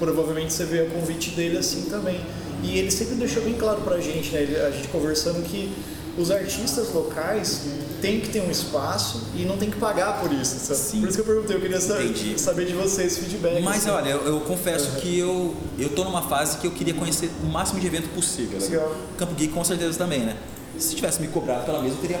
[0.00, 2.20] provavelmente você vê o convite dele assim também.
[2.62, 4.66] E ele sempre deixou bem claro pra gente, né?
[4.66, 5.72] A gente conversando que
[6.18, 7.62] os artistas locais,
[8.00, 10.58] tem que ter um espaço e não tem que pagar por isso.
[10.58, 10.78] Sabe?
[10.78, 11.00] Sim.
[11.00, 12.40] Por isso que eu perguntei, eu queria saber, Entendi.
[12.40, 13.62] saber de vocês feedback.
[13.62, 13.90] Mas assim.
[13.90, 17.46] olha, eu, eu confesso que eu, eu tô numa fase que eu queria conhecer o
[17.46, 18.58] máximo de evento possível.
[18.58, 18.66] né?
[18.66, 18.96] Legal.
[19.16, 20.36] Campo Geek com certeza também, né?
[20.80, 22.20] Se tivesse me cobrado pela mesa, eu teria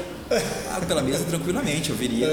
[0.70, 2.26] pago pela mesa tranquilamente, eu viria.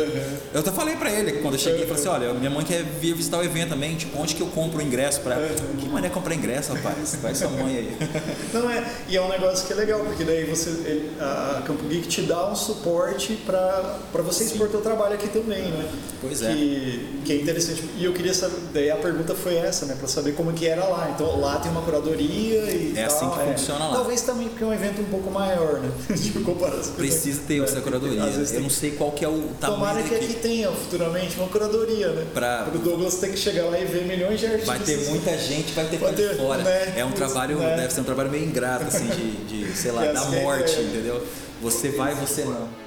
[0.54, 2.84] Eu até falei pra ele quando eu cheguei, eu falei assim, olha, minha mãe quer
[2.84, 5.48] vir visitar o evento também, tipo, onde que eu compro o ingresso pra ela?
[5.80, 7.16] Que mané comprar ingresso, rapaz?
[7.22, 7.98] Vai sua mãe aí.
[8.54, 11.84] Não é, e é um negócio que é legal, porque daí você, ele- a Campo
[11.86, 15.90] Geek te dá um suporte para você expor teu trabalho aqui também, né?
[16.22, 16.52] Pois é.
[16.54, 17.84] Que, que é interessante.
[17.98, 19.96] E eu queria saber, daí a pergunta foi essa, né?
[19.98, 21.10] Para saber como que era lá.
[21.16, 23.16] Então lá tem uma curadoria e É tal.
[23.18, 23.96] assim que funciona lá.
[23.96, 25.90] Talvez também porque é um evento um pouco maior, né?
[26.20, 26.94] Tipo, comparação.
[26.96, 28.24] Precisa ter essa curadoria.
[28.24, 31.38] Às vezes Eu não sei qual que é o tamanho Tomara que aqui tenha futuramente
[31.38, 32.26] uma curadoria, né?
[32.34, 34.68] Pra- o Douglas tem que chegar lá e ver milhões de artistas.
[34.68, 36.64] Vai ter muita gente, vai ter pra de ter, fora.
[36.64, 36.94] né?
[36.98, 37.76] É um trabalho, Né?
[37.78, 40.82] deve ser um trabalho meio ingrato, assim, de, de sei lá, Que da morte, é.
[40.82, 41.24] entendeu?
[41.62, 42.87] Você vai, você não.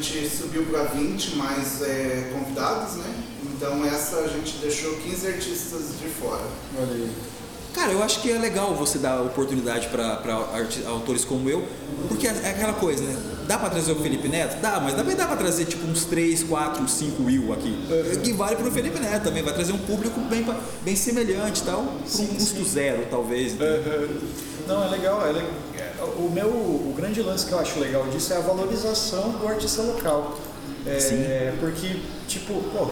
[0.00, 3.14] Gente subiu para 20 mais é, convidados, né?
[3.56, 6.42] Então essa a gente deixou 15 artistas de fora.
[6.78, 7.10] Olha aí.
[7.74, 10.20] Cara, eu acho que é legal você dar oportunidade para
[10.88, 11.64] autores como eu,
[12.08, 13.16] porque é é aquela coisa, né?
[13.46, 14.60] Dá pra trazer o Felipe Neto?
[14.60, 17.78] Dá, mas também dá pra trazer tipo uns 3, 4, 5 Will aqui.
[18.22, 20.44] Que vale pro Felipe Neto também, vai trazer um público bem,
[20.82, 22.64] bem semelhante e tal, por um custo sim.
[22.64, 23.54] zero, talvez.
[23.54, 23.66] né?
[24.66, 25.26] Não, é legal.
[25.26, 25.44] É le-
[25.78, 25.87] é,
[26.18, 29.82] O meu o grande lance que eu acho legal disso é a valorização do artista
[29.82, 30.38] local.
[30.86, 31.16] É, Sim.
[31.60, 32.88] Porque, tipo, pô,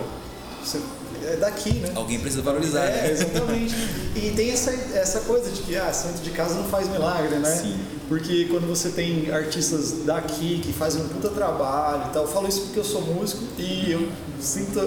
[0.62, 0.81] você
[1.25, 1.92] é daqui, né?
[1.95, 3.11] Alguém precisa valorizar, É, né?
[3.12, 3.75] exatamente.
[4.14, 7.55] E tem essa, essa coisa de que ah, santo de casa não faz milagre, né?
[7.55, 7.79] Sim.
[8.09, 12.49] Porque quando você tem artistas daqui que fazem um puta trabalho e tal, eu falo
[12.49, 14.09] isso porque eu sou músico e eu
[14.40, 14.79] sinto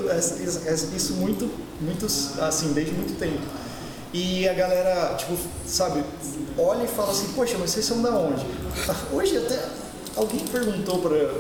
[0.96, 1.50] isso muito,
[1.82, 3.42] muito assim, desde muito tempo.
[4.14, 6.04] E a galera, tipo, sabe,
[6.58, 8.44] olha e fala assim, poxa, mas vocês são da onde?
[9.14, 9.60] Hoje até
[10.16, 11.32] alguém perguntou pra,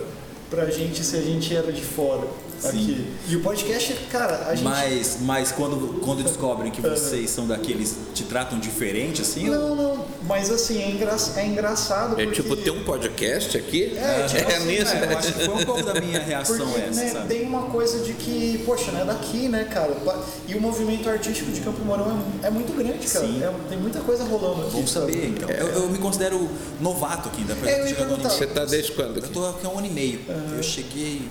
[0.49, 2.27] pra gente se a gente era de fora
[2.65, 3.06] aqui.
[3.28, 4.63] E o podcast, cara, a gente.
[4.63, 10.06] Mas, mas quando, quando descobrem que vocês são daqueles te tratam diferente, assim, Não, não,
[10.24, 11.15] mas assim, é, engra...
[11.36, 12.19] é engraçado.
[12.19, 12.41] É porque...
[12.41, 13.98] tipo, tem um podcast aqui?
[13.98, 14.93] É, tipo assim, nisso.
[14.93, 17.28] é, eu acho que foi um pouco da minha reação Porque essa, né, sabe?
[17.28, 19.95] tem uma coisa de que, poxa, não é daqui, né, cara?
[20.48, 23.26] E o movimento artístico de Campo Mourão é, é muito grande, cara.
[23.26, 23.43] Sim.
[23.43, 24.72] É- tem muita coisa rolando aqui.
[24.72, 25.13] Bom sabe?
[25.13, 25.50] saber, então.
[25.50, 27.69] Eu, eu me considero novato aqui ainda.
[27.69, 28.19] É, eu ia.
[28.30, 29.34] Você tá desde quando Eu aqui?
[29.34, 30.22] tô aqui há um ano e meio.
[30.56, 31.22] Eu cheguei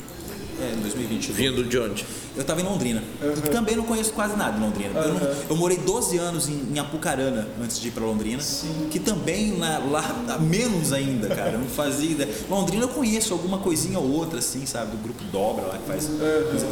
[0.61, 1.35] é, em 2021.
[1.35, 2.05] Vindo de onde?
[2.37, 3.03] Eu tava em Londrina.
[3.23, 4.99] Eu também não conheço quase nada de Londrina.
[5.01, 8.43] Eu, não- eu morei 12 anos em, em Apucarana antes de ir pra Londrina.
[8.91, 11.53] Que também na- lá tá menos ainda, cara.
[11.53, 12.33] Eu não fazia ideia.
[12.49, 14.93] Londrina eu conheço alguma coisinha ou outra, assim, sabe?
[14.93, 16.09] Do grupo Dobra lá que faz.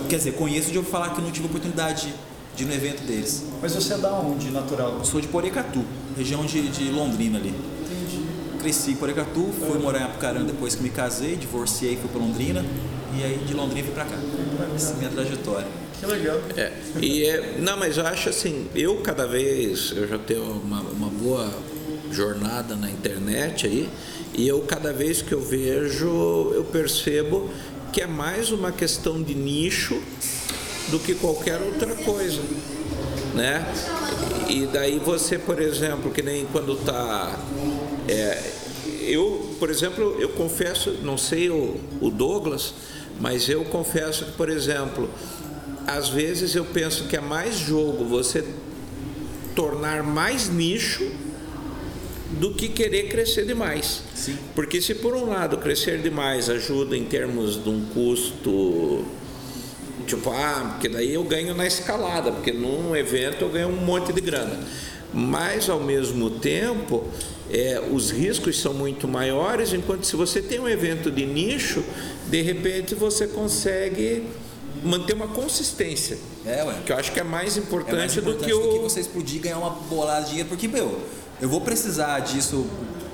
[0.08, 2.12] Quer dizer, conheço de eu falar que eu não tive oportunidade
[2.54, 3.42] de ir no evento deles.
[3.60, 4.96] Mas você é da onde, natural?
[4.98, 5.84] Eu sou de Porecatu,
[6.16, 7.48] região de, de Londrina ali.
[7.50, 8.24] Entendi.
[8.60, 12.64] Cresci em Porecatu, fui morar em Apucarana depois que me casei, divorciei, fui pra Londrina.
[13.18, 14.18] E aí de Londrina pra cá.
[14.74, 15.66] Essa é a minha trajetória.
[15.98, 16.38] Que legal.
[16.56, 20.80] É, e é, não, mas eu acho assim, eu cada vez, eu já tenho uma,
[20.82, 21.50] uma boa
[22.12, 23.88] jornada na internet aí,
[24.34, 27.50] e eu cada vez que eu vejo, eu percebo
[27.92, 29.98] que é mais uma questão de nicho
[30.90, 32.42] do que qualquer outra coisa,
[33.34, 33.66] né?
[34.48, 37.40] E daí você, por exemplo, que nem quando tá
[38.06, 38.52] é,
[39.00, 42.74] eu, por exemplo, eu confesso, não sei o, o Douglas,
[43.20, 45.10] mas eu confesso que, por exemplo,
[45.86, 48.44] às vezes eu penso que é mais jogo você
[49.54, 51.10] tornar mais nicho
[52.38, 54.02] do que querer crescer demais.
[54.14, 54.36] Sim.
[54.54, 59.04] Porque se por um lado crescer demais ajuda em termos de um custo
[60.06, 64.12] tipo, ah, porque daí eu ganho na escalada, porque num evento eu ganho um monte
[64.12, 64.58] de grana.
[65.12, 67.04] Mas ao mesmo tempo,
[67.50, 71.82] é, os riscos são muito maiores, enquanto se você tem um evento de nicho,
[72.28, 74.24] de repente você consegue
[74.82, 76.18] manter uma consistência.
[76.44, 76.74] É, ué.
[76.84, 78.82] Que eu acho que é mais É importante, mais do importante que o.
[78.82, 81.00] você explodir e ganhar uma bolada de dinheiro, porque, meu,
[81.40, 82.66] eu vou precisar disso.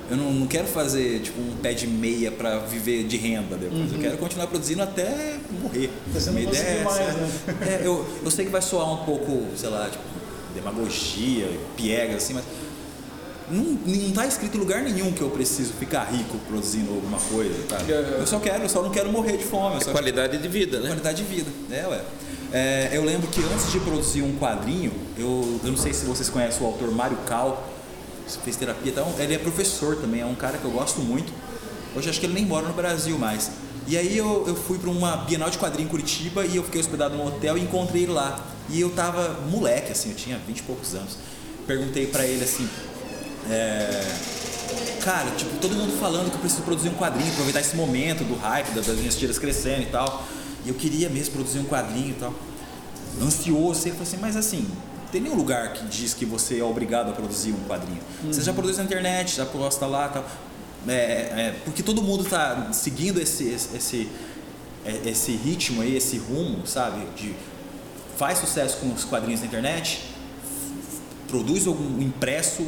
[0.09, 3.91] Eu não, não quero fazer tipo um pé de meia para viver de renda depois.
[3.91, 5.89] Eu quero continuar produzindo até morrer.
[6.13, 7.29] Você não Minha ideia é mais, né?
[7.61, 10.03] É, eu, eu sei que vai soar um pouco, sei lá, tipo,
[10.53, 12.43] demagogia, piega, assim, mas
[13.49, 17.55] não, não tá escrito em lugar nenhum que eu preciso ficar rico produzindo alguma coisa,
[17.67, 17.77] tá?
[17.87, 19.83] Eu só quero, eu só não quero morrer de fome.
[19.83, 20.87] Só Qualidade de vida, né?
[20.87, 22.01] Qualidade de vida, é, ué.
[22.51, 26.29] É, eu lembro que antes de produzir um quadrinho, eu, eu não sei se vocês
[26.29, 27.67] conhecem o autor Mário Cal,
[28.43, 31.33] fez terapia, então ele é professor também, é um cara que eu gosto muito.
[31.95, 33.51] Hoje acho que ele nem mora no Brasil mais.
[33.87, 36.79] E aí eu, eu fui para uma Bienal de Quadrinho em Curitiba e eu fiquei
[36.79, 38.39] hospedado no hotel e encontrei ele lá.
[38.69, 41.17] E eu tava moleque, assim, eu tinha 20 e poucos anos.
[41.67, 42.67] Perguntei para ele assim,
[43.49, 44.03] é,
[45.03, 48.35] cara, tipo, todo mundo falando que eu preciso produzir um quadrinho, aproveitar esse momento do
[48.35, 50.25] hype, das, minhas tiras crescendo e tal.
[50.65, 52.33] E eu queria mesmo produzir um quadrinho e tal.
[53.21, 54.67] Ansioso, ele falou assim, mas assim,
[55.11, 57.99] tem nenhum lugar que diz que você é obrigado a produzir um quadrinho.
[58.25, 60.25] Você já produz na internet, já posta lá e tal.
[60.87, 64.09] É, é, porque todo mundo está seguindo esse, esse, esse,
[64.85, 67.05] é, esse ritmo aí, esse rumo, sabe?
[67.15, 67.33] De
[68.17, 70.01] faz sucesso com os quadrinhos na internet,
[71.27, 72.65] produz algum impresso,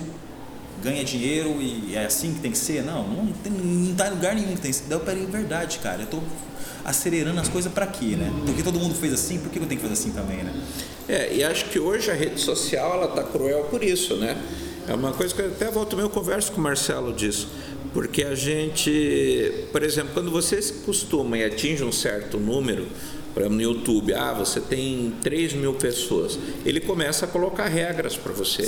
[0.84, 2.84] ganha dinheiro e é assim que tem que ser?
[2.84, 4.86] Não, não, tem, não tá em lugar nenhum que tem que ser.
[4.88, 6.20] Daí eu parei, verdade, cara, eu tô
[6.84, 8.32] acelerando as coisas para quê, né?
[8.46, 10.54] Porque todo mundo fez assim, por que eu tenho que fazer assim também, né?
[11.10, 14.38] É, e acho que hoje a rede social ela tá cruel por isso, né?
[14.88, 17.48] É uma coisa que eu até volto meu converso com o Marcelo disso.
[17.92, 22.88] Porque a gente, por exemplo, quando você se costuma e atinge um certo número,
[23.36, 26.40] por exemplo, no YouTube, ah, você tem 3 mil pessoas.
[26.66, 28.68] Ele começa a colocar regras para você.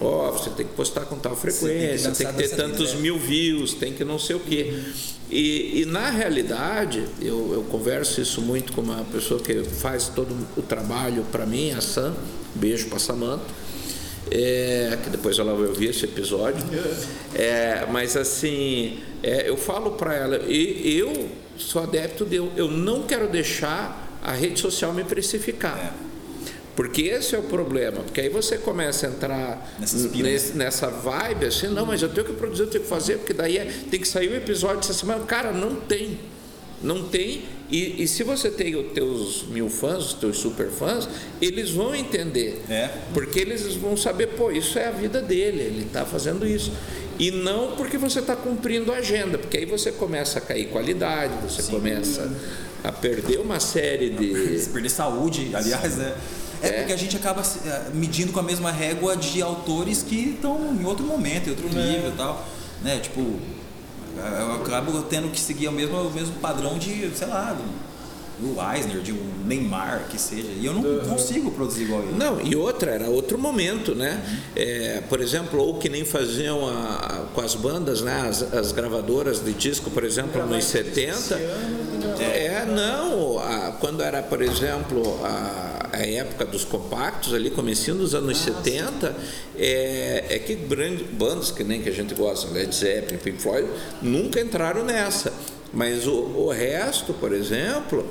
[0.00, 2.90] Ó, oh, você tem que postar com tal frequência, tem que, tem que ter tantos
[2.90, 4.72] vida, mil views, tem que não sei o quê.
[5.30, 10.34] E, e na realidade, eu, eu, converso isso muito com uma pessoa que faz todo
[10.56, 12.16] o trabalho para mim, a Sam,
[12.56, 13.44] beijo para Samanta
[14.30, 16.64] é, que depois ela vai ouvir esse episódio.
[17.34, 22.68] É, mas assim, é, eu falo para ela, e eu sou adepto de eu, eu
[22.68, 25.76] não quero deixar a rede social me precificar.
[26.04, 26.08] É.
[26.74, 31.66] Porque esse é o problema, porque aí você começa a entrar nesse, nessa vibe assim,
[31.66, 34.06] não, mas eu tenho que produzir, eu tenho que fazer, porque daí é, tem que
[34.06, 35.24] sair o um episódio essa semana.
[35.24, 36.20] Cara, não tem.
[36.80, 41.06] Não tem, e, e, se você tem os teus mil fãs, os teus super fãs,
[41.40, 42.62] eles vão entender.
[42.68, 42.88] É.
[43.12, 46.72] Porque eles vão saber, pô, isso é a vida dele, ele está fazendo isso.
[47.18, 51.34] E não porque você está cumprindo a agenda, porque aí você começa a cair qualidade,
[51.42, 51.72] você Sim.
[51.72, 52.30] começa
[52.84, 54.68] a perder uma série de.
[54.72, 56.14] perder saúde, aliás, né?
[56.62, 60.30] É, é, porque a gente acaba eh, medindo com a mesma régua de autores que
[60.30, 61.92] estão em outro momento, em outro é.
[61.92, 62.44] nível e tal.
[62.82, 62.98] Né?
[62.98, 67.62] Tipo, eu acabo tendo que seguir o mesmo, o mesmo padrão de, sei lá, do,
[68.40, 70.48] do Eisner, de um Neymar, que seja.
[70.58, 71.00] E eu não uhum.
[71.00, 72.16] consigo produzir igual ele.
[72.16, 74.22] Não, e outra, era outro momento, né?
[74.26, 74.36] Uhum.
[74.56, 78.26] É, por exemplo, ou que nem faziam a, com as bandas, né?
[78.28, 81.34] As, as gravadoras de disco, por exemplo, nos 70.
[82.20, 88.14] É, não, a, quando era, por exemplo, a a época dos compactos, ali, comecinho dos
[88.14, 89.16] anos ah, 70,
[89.56, 93.68] é, é, que grandes bandas, que nem que a gente gosta, Led Zeppelin, Pink Floyd,
[94.02, 95.32] nunca entraram nessa.
[95.72, 98.06] Mas o, o resto, por exemplo,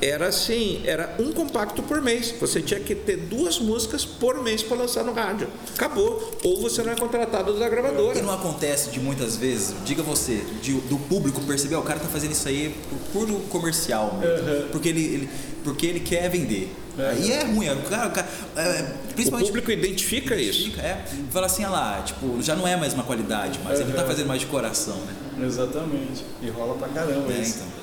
[0.00, 2.34] era assim, era um compacto por mês.
[2.40, 5.48] Você tinha que ter duas músicas por mês para lançar no rádio.
[5.74, 6.38] Acabou.
[6.42, 8.18] Ou você não é contratado da gravadora.
[8.18, 12.08] E não acontece de muitas vezes, diga você, de, do público perceber, o cara tá
[12.08, 14.68] fazendo isso aí por puro comercial mesmo, uhum.
[14.72, 15.30] porque ele, ele,
[15.62, 16.72] porque ele quer vender.
[16.98, 17.16] É.
[17.20, 18.82] E é ruim, o cara, o cara é,
[19.14, 20.80] principalmente, o público identifica, identifica isso.
[20.80, 23.84] É, fala assim, olha lá, tipo, já não é mais uma qualidade, mas uhum.
[23.84, 25.46] ele não tá fazendo mais de coração, né?
[25.46, 26.24] Exatamente.
[26.42, 27.58] E rola pra caramba é, isso.
[27.58, 27.79] Então.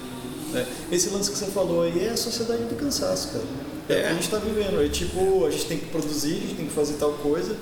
[0.54, 3.44] É, esse lance que você falou aí é a sociedade do cansaço, cara.
[3.90, 3.98] É, é.
[3.98, 4.84] o que a gente está vivendo.
[4.84, 7.56] É tipo, a gente tem que produzir, a gente tem que fazer tal coisa.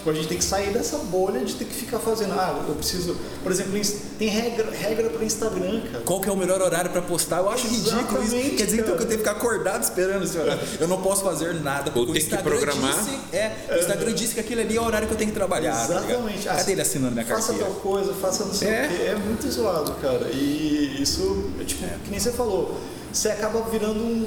[0.00, 2.32] Tipo, a gente tem que sair dessa bolha de ter que ficar fazendo.
[2.32, 3.14] Ah, eu preciso.
[3.42, 3.78] Por exemplo,
[4.18, 6.04] tem regra, regra para Instagram, cara.
[6.04, 7.38] Qual que é o melhor horário para postar?
[7.38, 8.56] Eu acho Exatamente, ridículo isso.
[8.56, 10.62] Quer dizer então, que eu tenho que ficar acordado esperando esse horário.
[10.80, 11.92] Eu não posso fazer nada.
[11.94, 12.98] Ou tem que programar.
[12.98, 15.36] Disse, é, o Instagram disse que aquele ali é o horário que eu tenho que
[15.36, 15.86] trabalhar.
[15.86, 16.44] Tá Exatamente.
[16.46, 17.52] Tá Cadê ele assinando minha carteira?
[17.52, 18.86] Faça tal coisa, faça não sei é.
[18.86, 19.02] o quê.
[19.02, 20.30] É muito zoado, cara.
[20.32, 21.98] E isso, tipo, é.
[22.02, 22.80] que nem você falou
[23.12, 24.26] você acaba virando um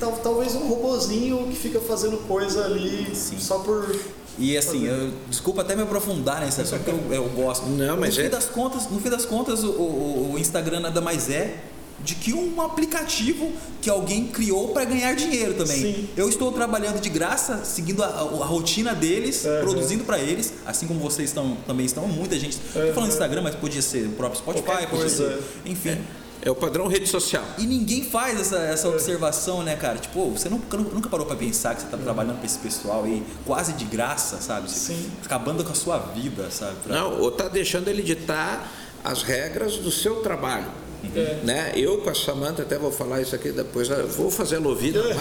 [0.00, 3.38] tal, talvez um robozinho que fica fazendo coisa ali Sim.
[3.38, 3.94] só por
[4.38, 7.66] e assim, eu, desculpa até me aprofundar nessa assunto, porque eu, eu, gosto.
[7.66, 8.24] Não, mas no, é...
[8.24, 11.56] fim das contas, no fim das contas, o, o, o, Instagram nada mais é
[12.00, 15.76] de que um aplicativo que alguém criou para ganhar dinheiro também.
[15.76, 16.08] Sim.
[16.16, 19.60] Eu estou trabalhando de graça, seguindo a, a, rotina deles, uhum.
[19.60, 22.58] produzindo para eles, assim como vocês estão, também estão, muita gente.
[22.74, 22.92] Uhum.
[22.92, 25.90] falando Instagram, mas podia ser o próprio Spotify, podia ser, enfim.
[25.90, 26.21] É.
[26.44, 27.44] É o padrão rede social.
[27.56, 29.98] E ninguém faz essa, essa observação, né, cara?
[29.98, 33.24] Tipo, você nunca, nunca parou para pensar que você tá trabalhando para esse pessoal aí
[33.46, 34.68] quase de graça, sabe?
[34.68, 35.08] Sim.
[35.24, 36.74] Acabando com a sua vida, sabe?
[36.82, 36.96] Pra...
[36.96, 38.68] Não, ou tá deixando ele ditar
[39.04, 40.66] as regras do seu trabalho.
[41.14, 41.40] É.
[41.44, 41.72] Né?
[41.74, 45.16] Eu com a Samanta, até vou falar isso aqui depois, vou fazer ela ouvir é.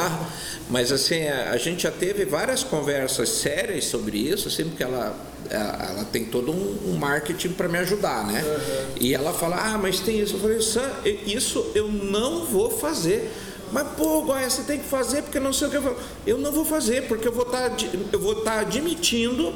[0.69, 5.15] mas assim, a, a, gente já teve várias conversas sérias sobre isso, assim, porque ela,
[5.49, 8.43] ela tem todo um, um marketing para me ajudar, né?
[8.43, 8.85] Uhum.
[8.99, 10.35] E ela fala, ah, mas tem isso.
[10.35, 10.89] Eu falei, Sam,
[11.25, 13.31] isso eu não vou fazer.
[13.71, 15.77] Mas, pô, Goya, você tem que fazer porque não sei o que.
[15.77, 19.53] Eu, eu não vou fazer, porque eu vou estar tá, eu vou estar tá admitindo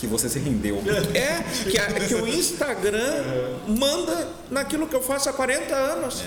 [0.00, 0.82] que você se rendeu.
[1.14, 3.24] É, que, a- que o Instagram
[3.66, 6.22] manda naquilo que eu faço há 40 anos.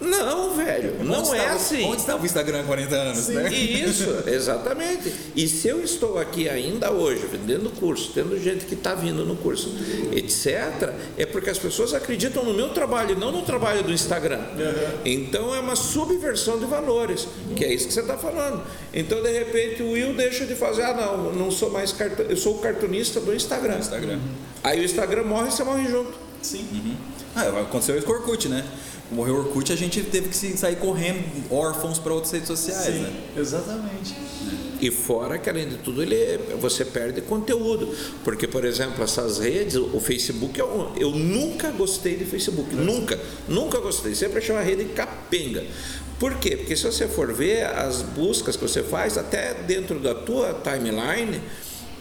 [0.00, 1.84] Não, velho, não Onde é estava- assim.
[1.84, 3.52] Onde estava o Instagram há 40 anos, né?
[3.52, 5.12] Isso, exatamente.
[5.34, 9.36] E se eu estou aqui ainda hoje, vendendo curso, tendo gente que está vindo no
[9.36, 9.74] curso,
[10.12, 14.40] etc., é porque as pessoas acreditam no meu trabalho e não no trabalho do Instagram.
[15.04, 17.26] Então é uma subversão de valores,
[17.56, 18.62] que é isso que você está falando.
[18.92, 22.22] Então, de repente, o Will deixa de fazer, ah, não, não sou mais cartu...
[22.22, 23.78] eu sou o cartunista do Instagram.
[23.78, 24.18] Instagram.
[24.62, 26.12] Aí o Instagram morre e você morre junto.
[26.42, 26.96] Sim.
[27.34, 28.64] Ah, aconteceu isso com o Orkut, né?
[29.10, 33.02] Morreu o Orkut, a gente teve que sair correndo órfãos para outras redes sociais, Sim,
[33.02, 33.12] né?
[33.36, 34.14] exatamente.
[34.80, 37.94] E fora que, além de tudo, ele, você perde conteúdo.
[38.22, 42.74] Porque, por exemplo, essas redes, o Facebook, eu, eu nunca gostei de Facebook.
[42.74, 43.18] Nunca.
[43.48, 44.14] Nunca gostei.
[44.14, 45.64] Sempre achei uma rede capenga.
[46.18, 46.56] Por quê?
[46.56, 51.40] Porque se você for ver as buscas que você faz, até dentro da tua timeline,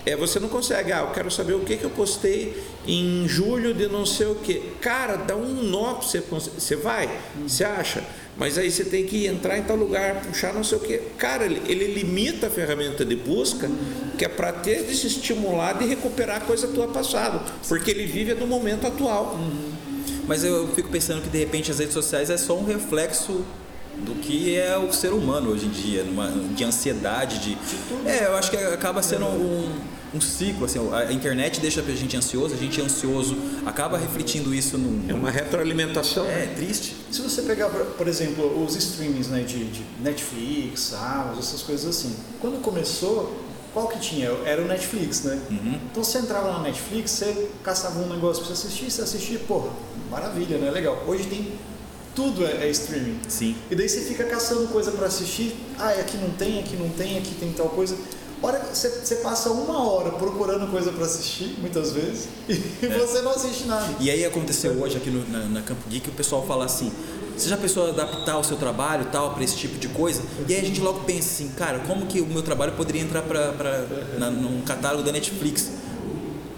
[0.06, 0.92] é, você não consegue.
[0.92, 4.36] Ah, eu quero saber o que, que eu postei em julho de não sei o
[4.36, 4.62] quê.
[4.82, 6.22] Cara, dá um nó pra você.
[6.22, 7.10] Você vai,
[7.42, 8.04] você acha.
[8.36, 11.02] Mas aí você tem que entrar em tal lugar, puxar não sei o quê.
[11.18, 13.70] Cara, ele, ele limita a ferramenta de busca,
[14.18, 17.40] que é para ter de se estimular de recuperar coisa tua passada.
[17.68, 19.40] Porque ele vive no momento atual.
[20.28, 23.46] Mas eu fico pensando que de repente as redes sociais é só um reflexo
[23.98, 27.58] do que é o ser humano hoje em dia, numa, de ansiedade, de.
[28.06, 29.70] É, eu acho que acaba sendo um,
[30.14, 34.54] um ciclo, assim, a internet deixa a gente ansioso, a gente é ansioso, acaba refletindo
[34.54, 35.10] isso num.
[35.10, 36.26] É uma retroalimentação.
[36.26, 36.96] É triste.
[37.12, 42.16] Se você pegar, por exemplo, os streamings né, de, de Netflix, Amazon, essas coisas assim,
[42.40, 44.30] quando começou, qual que tinha?
[44.46, 45.42] Era o Netflix, né?
[45.92, 49.72] Então você entrava na Netflix, você caçava um negócio pra você assistir, você assistia, porra,
[50.12, 50.70] maravilha, né?
[50.70, 51.04] Legal.
[51.08, 51.54] Hoje tem
[52.16, 53.20] tudo é, é streaming.
[53.28, 53.56] Sim.
[53.72, 57.18] E daí você fica caçando coisa pra assistir, ah, aqui não tem, aqui não tem,
[57.18, 57.98] aqui tem tal coisa.
[58.44, 62.56] Hora que você, você passa uma hora procurando coisa pra assistir, muitas vezes, e
[62.88, 63.88] você não assiste nada.
[64.02, 66.92] E aí aconteceu hoje aqui no- na, na Campo Geek o pessoal fala assim:
[67.38, 70.22] você já pensou em adaptar o seu trabalho tal para esse tipo de coisa?
[70.48, 73.22] E aí a gente logo pensa assim, cara, como que o meu trabalho poderia entrar
[73.22, 75.70] para num catálogo da Netflix?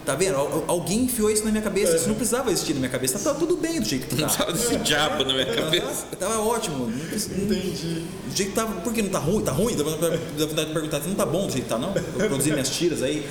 [0.06, 0.36] Tá vendo?
[0.36, 1.96] Al- Alguém enfiou isso na minha cabeça.
[1.96, 3.18] Isso não precisava existir na minha cabeça.
[3.18, 4.28] Tá tudo bem do jeito que tá.
[4.28, 6.06] Tava desse diabo na minha cabeça.
[6.20, 6.86] Tava ótimo.
[6.88, 8.06] Não precisa- Entendi.
[8.30, 8.82] Do jeito que tava.
[8.82, 9.44] Por que não tá ruim?
[9.44, 9.76] Tá ruim?
[9.76, 10.18] Dá vontade
[10.68, 11.00] de perguntar.
[11.00, 11.94] Não tá bom do jeito que tá, não?
[11.96, 13.26] Eu produzi minhas tiras aí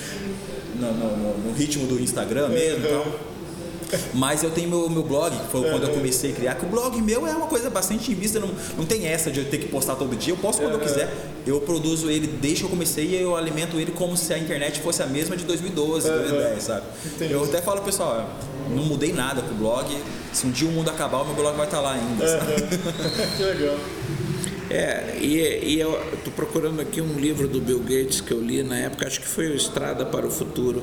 [0.80, 3.06] no, no- no- no ritmo do Instagram mesmo e tal.
[4.12, 6.68] Mas eu tenho meu, meu blog, que foi quando eu comecei a criar, que o
[6.68, 9.68] blog meu é uma coisa bastante vista, não, não tem essa de eu ter que
[9.68, 11.12] postar todo dia, eu posto quando eu quiser.
[11.46, 14.80] Eu produzo ele desde que eu comecei e eu alimento ele como se a internet
[14.80, 16.86] fosse a mesma de 2012, 2010, sabe?
[17.04, 17.32] Entendi.
[17.32, 18.30] Eu até falo, pessoal,
[18.70, 19.86] não mudei nada com o blog,
[20.32, 22.54] se um dia o mundo acabar, o meu blog vai estar lá ainda, sabe?
[23.36, 23.76] que legal.
[24.70, 28.62] É, e, e eu tô procurando aqui um livro do Bill Gates que eu li
[28.62, 30.82] na época, acho que foi o Estrada para o Futuro,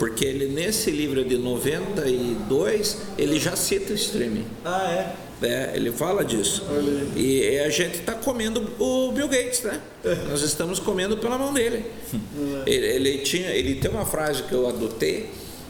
[0.00, 4.46] porque ele nesse livro de 92, ele já cita o streaming.
[4.64, 5.46] Ah, é?
[5.46, 6.64] É, ele fala disso.
[6.70, 7.12] Aí.
[7.16, 9.78] E a gente está comendo o Bill Gates, né?
[10.30, 11.84] Nós estamos comendo pela mão dele.
[12.66, 15.28] Ele, ele tinha, ele tem uma frase que eu adotei,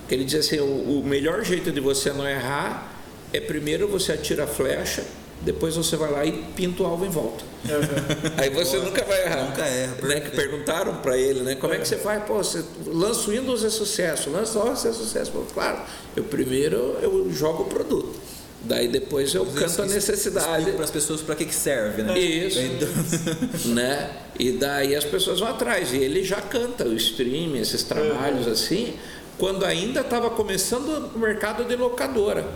[0.08, 4.12] que ele diz assim, o, o melhor jeito de você não errar é primeiro você
[4.12, 5.04] atira a flecha,
[5.42, 7.44] depois você vai lá e pinta o alvo em volta.
[8.36, 9.44] Aí você nunca vai errar.
[9.48, 10.20] Nunca erra, Né?
[10.20, 11.54] Que perguntaram para ele, né?
[11.54, 12.22] Como é que você faz?
[12.24, 15.30] Pô, você lança o Windows é sucesso, lança o Office é sucesso.
[15.30, 15.78] Pô, claro,
[16.16, 18.18] eu primeiro eu jogo o produto.
[18.62, 20.72] Daí depois eu canto a necessidade.
[20.72, 22.18] para as pessoas para que, que serve, né?
[22.18, 22.58] Isso.
[22.60, 22.88] Então-
[23.74, 24.10] né?
[24.38, 25.92] E daí as pessoas vão atrás.
[25.92, 28.94] E ele já canta o streaming, esses trabalhos assim,
[29.38, 32.46] quando ainda estava começando o mercado de locadora.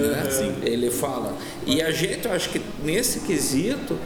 [0.00, 0.54] Né?
[0.64, 1.36] Ele fala.
[1.66, 3.96] E a gente, eu acho que nesse quesito,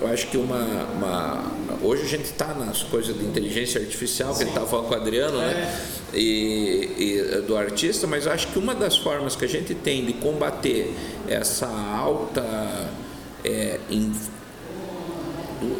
[0.00, 0.58] eu acho que uma.
[0.94, 4.94] uma- hoje a gente está nas coisas de inteligência artificial, que ele estava falando com
[4.94, 5.78] o Adriano, né?
[6.14, 10.04] E, e do artista, mas eu acho que uma das formas que a gente tem
[10.04, 10.94] de combater
[11.28, 12.42] essa alta.
[13.44, 14.12] é, in-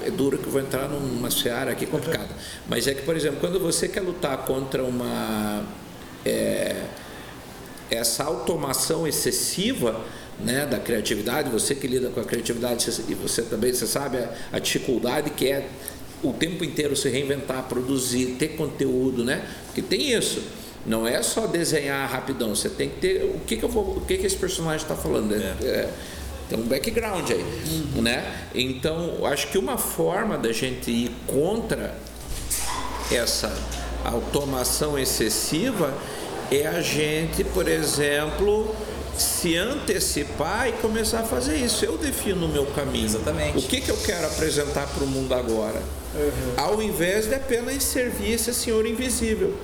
[0.04, 2.28] é duro que eu vou entrar numa seara aqui complicada.
[2.68, 5.64] Mas é que, por exemplo, quando você quer lutar contra uma.
[6.24, 6.82] é,
[7.90, 10.00] essa automação excessiva
[10.38, 14.30] né, da criatividade, você que lida com a criatividade e você também você sabe a,
[14.52, 15.68] a dificuldade que é
[16.22, 19.46] o tempo inteiro se reinventar, produzir, ter conteúdo, né?
[19.66, 20.42] Porque tem isso.
[20.84, 24.00] Não é só desenhar rapidão, você tem que ter o que, que eu vou, o
[24.02, 25.34] que, que esse personagem está falando.
[25.34, 25.92] É, é,
[26.48, 27.44] tem um background aí,
[28.00, 28.48] né?
[28.54, 31.98] Então, acho que uma forma da gente ir contra
[33.10, 33.52] essa
[34.04, 35.92] automação excessiva
[36.50, 38.74] é a gente, por exemplo,
[39.16, 41.84] se antecipar e começar a fazer isso.
[41.84, 43.06] Eu defino o meu caminho.
[43.06, 43.58] Exatamente.
[43.58, 45.82] O que, que eu quero apresentar para o mundo agora?
[46.56, 49.54] Ao invés de apenas servir esse senhor invisível.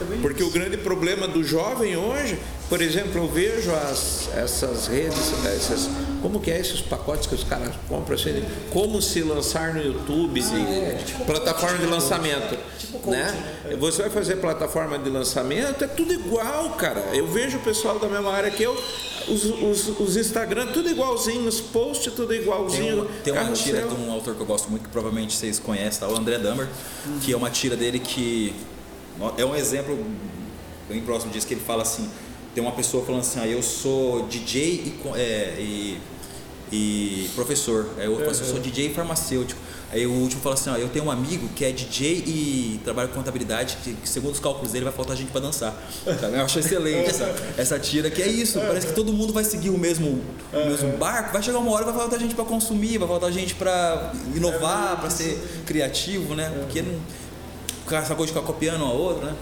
[0.00, 4.86] É bem Porque o grande problema do jovem hoje, por exemplo, eu vejo as, essas
[4.88, 5.88] redes, essas,
[6.20, 10.40] como que é esses pacotes que os caras compram assim, como se lançar no YouTube,
[10.40, 12.58] de plataforma de lançamento,
[13.06, 13.54] né?
[13.78, 17.00] Você vai fazer plataforma de lançamento, é tudo igual, cara.
[17.12, 18.76] Eu vejo o pessoal da mesma área que eu,
[19.28, 23.02] os, os, os Instagram, tudo igualzinho, os posts, tudo Tem igualzinho.
[23.02, 26.00] uma, tem uma tira de um autor que eu gosto muito, que provavelmente vocês conhecem,
[26.00, 26.08] tá?
[26.08, 26.68] o André Dahmer,
[27.22, 28.54] que é uma tira dele que
[29.38, 29.98] é um exemplo
[30.88, 32.08] bem próximo disso, que ele fala assim,
[32.54, 35.98] tem uma pessoa falando assim, ah, eu sou DJ e, é, e,
[36.72, 39.60] e professor, aí o outro fala assim, eu sou DJ e farmacêutico.
[39.92, 43.08] Aí o último fala assim, ó, eu tenho um amigo que é DJ e trabalha
[43.08, 45.74] com contabilidade, que que segundo os cálculos dele vai faltar gente para dançar.
[46.04, 49.70] Eu acho excelente essa, essa tira, que é isso, parece que todo mundo vai seguir
[49.70, 50.20] o mesmo,
[50.52, 53.30] o mesmo barco, vai chegar uma hora e vai faltar gente para consumir, vai faltar
[53.30, 56.52] gente para inovar, para ser criativo, né?
[56.58, 56.98] Porque não,
[57.94, 59.34] essa coisa de ficar copiando um ao outro, né?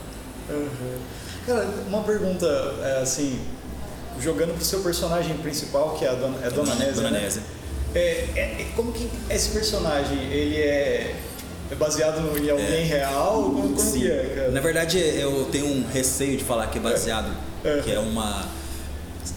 [0.50, 0.98] Uhum.
[1.46, 2.46] Cara, uma pergunta,
[2.82, 3.40] é, assim,
[4.20, 6.92] jogando pro seu personagem principal, que é a Dona, é a Dona Nésia.
[6.94, 7.20] Dona né?
[7.20, 7.42] Nésia.
[7.94, 7.98] É,
[8.34, 11.14] é- é- como que esse personagem, ele é,
[11.70, 13.42] é baseado em alguém real?
[13.44, 14.50] Como, como que é, cara?
[14.50, 17.30] Na verdade, eu tenho um receio de falar que é baseado,
[17.64, 17.80] É.
[17.82, 18.46] que é uma,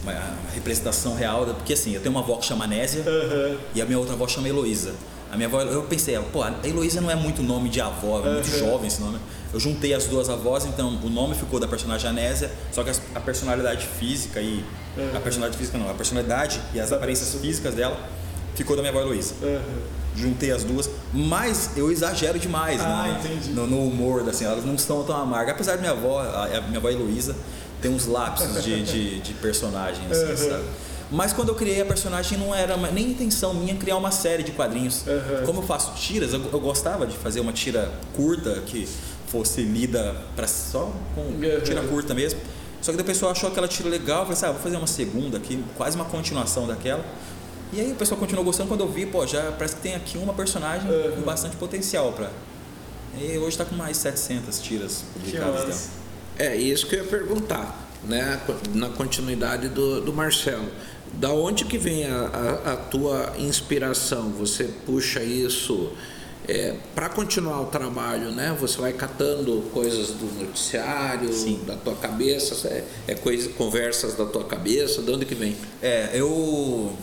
[0.04, 3.58] uma representação real, porque assim, eu tenho uma avó que chama Nésia Aham.
[3.76, 4.94] e a minha outra avó chama Heloísa.
[5.32, 8.30] A minha avó, eu pensei, pô, a Heloísa não é muito nome de avó, é
[8.34, 8.60] muito Uhum.
[8.60, 9.20] jovem esse nome.
[9.54, 13.20] Eu juntei as duas avós, então o nome ficou da personagem Anésia, só que a
[13.20, 14.64] personalidade física e.
[14.98, 15.16] Uhum.
[15.16, 17.98] A personalidade física não, a personalidade e as aparências físicas dela
[18.56, 19.36] ficou da minha avó Heloísa.
[19.44, 19.62] Aham.
[20.16, 23.20] Juntei as duas, mas eu exagero demais Ah,
[23.50, 25.54] no, no, humor, assim, elas não estão tão amargas.
[25.54, 27.36] Apesar de minha avó, a, a minha avó Heloísa,
[27.80, 30.38] tem uns lapsos de, de, de personagem, assim, Uhum.
[30.38, 30.64] sabe?
[31.10, 34.52] Mas quando eu criei a personagem não era nem intenção minha criar uma série de
[34.52, 35.04] quadrinhos.
[35.08, 35.46] Uhum.
[35.46, 38.88] Como eu faço tiras, eu, eu gostava de fazer uma tira curta que
[39.28, 41.62] fosse lida para só com Uhum.
[41.64, 42.40] tira curta mesmo.
[42.82, 44.88] Só que daí o pessoal achou aquela tira legal, falei assim, ah, vou fazer uma
[44.88, 47.04] segunda aqui, quase uma continuação daquela.
[47.74, 50.18] E aí o pessoal continuou gostando quando eu vi, pô, já parece que tem aqui
[50.18, 51.12] uma personagem Uhum.
[51.16, 52.30] com bastante potencial para.
[53.20, 55.68] E hoje está com mais 700 tiras publicadas dela.
[55.68, 55.90] massa.
[56.38, 58.40] É isso que eu ia perguntar, né?
[58.74, 60.70] Na continuidade do, do Marcelo.
[61.14, 62.16] Da onde que vem a,
[62.66, 64.30] a- a tua inspiração?
[64.32, 65.92] Você puxa isso
[66.96, 68.56] para continuar o trabalho, né?
[68.62, 71.60] Você vai catando coisas do noticiário, Sim.
[71.68, 75.58] da tua cabeça, é, é coisa, conversas da tua cabeça, de onde que vem?
[75.82, 76.94] É, eu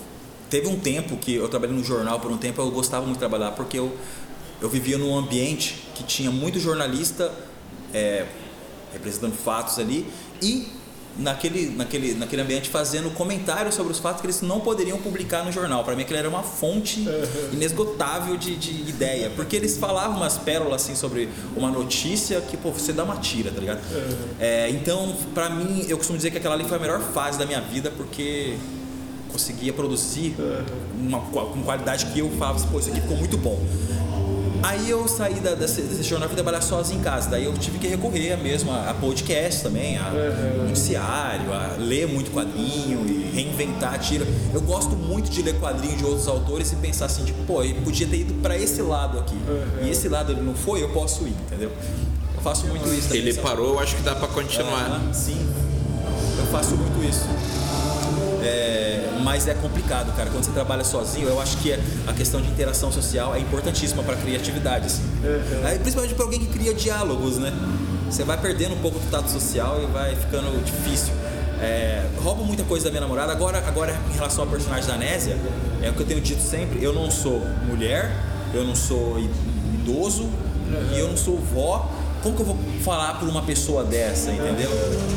[0.48, 3.20] teve um tempo que eu trabalhei no jornal por um tempo, eu gostava muito de
[3.20, 3.92] trabalhar porque eu
[4.62, 7.30] eu vivia num ambiente que tinha muito jornalista
[7.92, 8.24] é,
[8.94, 10.06] representando fatos ali
[10.40, 10.68] e
[11.18, 15.52] naquele, naquele, naquele ambiente fazendo comentários sobre os fatos que eles não poderiam publicar no
[15.52, 15.84] jornal.
[15.84, 17.06] Para mim aquilo era uma fonte
[17.52, 22.70] inesgotável de, de ideia, porque eles falavam umas pérolas assim sobre uma notícia que pô,
[22.70, 23.80] você dá uma tira, tá ligado?
[24.40, 27.46] É, então, para mim, eu costumo dizer que aquela ali foi a melhor fase da
[27.46, 28.56] minha vida porque
[29.30, 30.36] conseguia produzir
[30.96, 33.60] uma, com qualidade que eu falava, pô, isso aqui ficou muito bom.
[34.64, 37.28] Aí eu saí da, desse, desse jornal e fui trabalhar sozinho em casa.
[37.28, 40.10] Daí eu tive que recorrer mesmo a, a podcast também, a
[40.66, 44.26] noticiário, a ler muito quadrinho e reinventar tira.
[44.54, 47.78] Eu gosto muito de ler quadrinho de outros autores e pensar assim, tipo, pô, ele
[47.82, 49.36] podia ter ido para esse lado aqui.
[49.82, 51.70] E esse lado ele não foi, eu posso ir, entendeu?
[52.34, 53.20] Eu faço muito isso também.
[53.22, 53.46] Ele sabe?
[53.46, 54.98] parou, eu acho que dá para continuar.
[55.12, 55.46] Sim,
[56.38, 57.28] eu faço muito isso.
[58.44, 60.30] É, mas é complicado, cara.
[60.30, 64.02] Quando você trabalha sozinho, eu acho que é- a questão de interação social é importantíssima
[64.02, 65.02] para criatividade, assim.
[65.64, 67.52] Aí, principalmente para alguém que cria diálogos, né?
[68.10, 71.12] Você vai perdendo um pouco do tato social e vai ficando difícil.
[71.60, 73.32] É, roubo muita coisa da minha namorada.
[73.32, 75.36] Agora, agora, em relação ao personagem da Nésia,
[75.82, 78.10] é o que eu tenho dito sempre: eu não sou mulher,
[78.52, 79.18] eu não sou
[79.74, 80.28] idoso
[80.94, 81.90] e eu não sou vó.
[82.24, 84.70] Como que eu vou falar por uma pessoa dessa, entendeu?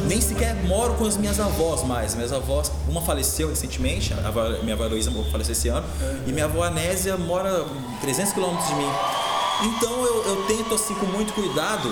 [0.08, 2.14] Nem sequer moro com as minhas avós mais.
[2.14, 5.88] Minhas avós, uma faleceu recentemente, a avó- minha avó Heloísa faleceu esse ano,
[6.28, 7.66] e minha avó Anésia mora
[8.02, 8.90] 300 quilômetros de mim.
[9.64, 11.90] Então eu, eu tento, assim, com muito cuidado,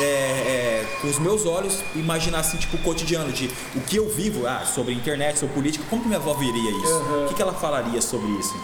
[0.00, 4.08] é, é, com os meus olhos, imaginar assim, tipo, o cotidiano de o que eu
[4.08, 6.94] vivo, ah, sobre internet, sobre política, como que minha avó veria isso?
[7.24, 8.54] O que, que ela falaria sobre isso?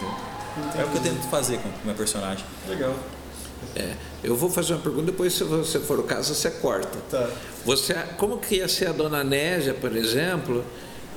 [0.75, 2.43] É o que eu tento fazer com o meu personagem.
[2.67, 2.93] Legal.
[3.75, 3.93] É,
[4.23, 6.97] eu vou fazer uma pergunta, depois se você for o caso, você corta.
[7.11, 7.29] Tá.
[7.65, 10.63] Você, como que ia ser a dona Nésia, por exemplo,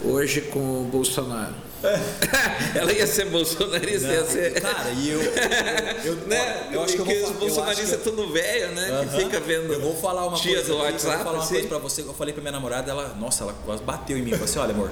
[0.04, 1.54] hoje com o Bolsonaro?
[2.74, 4.60] Ela ia ser bolsonarista, ia ser.
[4.60, 5.20] Cara, e eu.
[6.04, 6.68] Eu, né?
[6.72, 9.06] eu acho que eu vou os eu bolsonaristas que- é tudo velho, né?
[9.10, 9.72] Que fica vendo.
[9.72, 10.62] Eu vou falar uma coisa.
[10.64, 11.04] do WhatsApp.
[11.04, 11.54] eu vou falar uma assim.
[11.54, 12.00] coisa pra você.
[12.02, 14.30] Eu falei pra minha namorada, ela, nossa, ela quase bateu em mim.
[14.32, 14.90] Falou assim: olha, amor,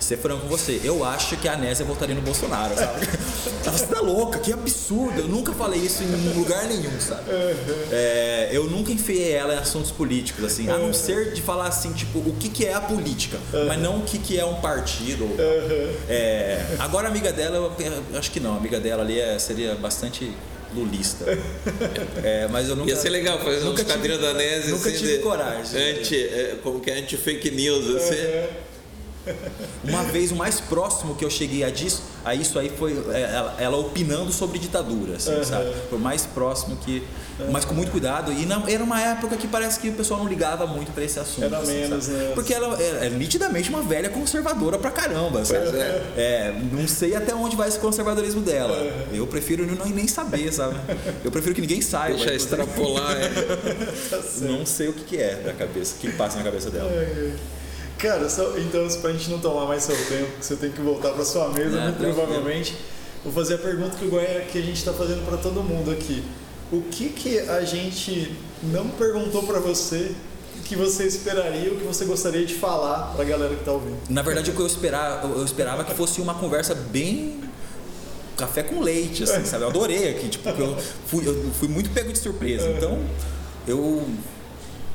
[0.00, 3.06] ser franco com você, eu acho que a Nésia votaria no Bolsonaro, sabe?
[3.70, 5.20] Você tá louca, que absurdo.
[5.20, 7.22] Eu nunca falei isso em lugar nenhum, sabe?
[7.92, 11.92] É, eu nunca enfiei ela em assuntos políticos, assim, a não ser de falar assim,
[11.92, 13.38] tipo, o que, que é a política,
[13.68, 15.28] mas não o que, que é um partido.
[16.08, 19.74] É, agora a amiga dela, eu acho que não, a amiga dela ali é- seria
[19.74, 20.32] bastante
[20.74, 21.24] lulista.
[22.22, 22.90] É, mas eu nunca.
[22.90, 25.92] Ia ser legal fazer nunca uns quadrinhos da Nese Nunca assim, tive coragem.
[25.92, 28.14] Anti, é, como que é anti-fake news, assim.
[29.84, 33.22] Uma vez o mais próximo que eu cheguei a disso, a isso aí foi é,
[33.22, 35.72] ela, ela opinando sobre ditadura, assim, sabe?
[35.88, 37.02] Foi o mais próximo que,
[37.50, 38.32] mas com muito cuidado.
[38.32, 41.18] E não, era uma época que parece que o pessoal não ligava muito pra esse
[41.18, 41.44] assunto.
[41.44, 42.32] Era assim, menos, né?
[42.34, 45.76] Porque ela é, é nitidamente uma velha conservadora pra caramba, sabe?
[46.16, 48.76] É, não sei até onde vai esse conservadorismo dela.
[49.12, 50.76] Eu prefiro não, nem saber, sabe?
[51.24, 52.16] Eu prefiro que ninguém saiba.
[52.16, 53.16] Deixa extrapolar.
[53.16, 53.30] é.
[54.40, 56.90] Não sei o que, que é na cabeça, o que passa na cabeça dela.
[58.00, 61.10] Cara, só, então, pra gente não tomar mais seu tempo, que você tem que voltar
[61.10, 62.74] pra sua mesa, Ah, muito provavelmente,
[63.22, 65.90] vou fazer a pergunta que, o Goiás, que a gente tá fazendo pra todo mundo
[65.90, 66.24] aqui.
[66.72, 70.12] O que que a gente não perguntou pra você
[70.64, 73.98] que você esperaria, o que você gostaria de falar pra galera que tá ouvindo?
[74.08, 77.40] Na verdade, o que eu esperava, eu esperava que fosse uma conversa bem
[78.36, 79.64] café com leite, assim, sabe?
[79.64, 80.76] Eu adorei aqui, tipo, porque eu
[81.06, 82.70] fui, eu fui muito pego de surpresa.
[82.70, 82.98] Então,
[83.66, 84.06] eu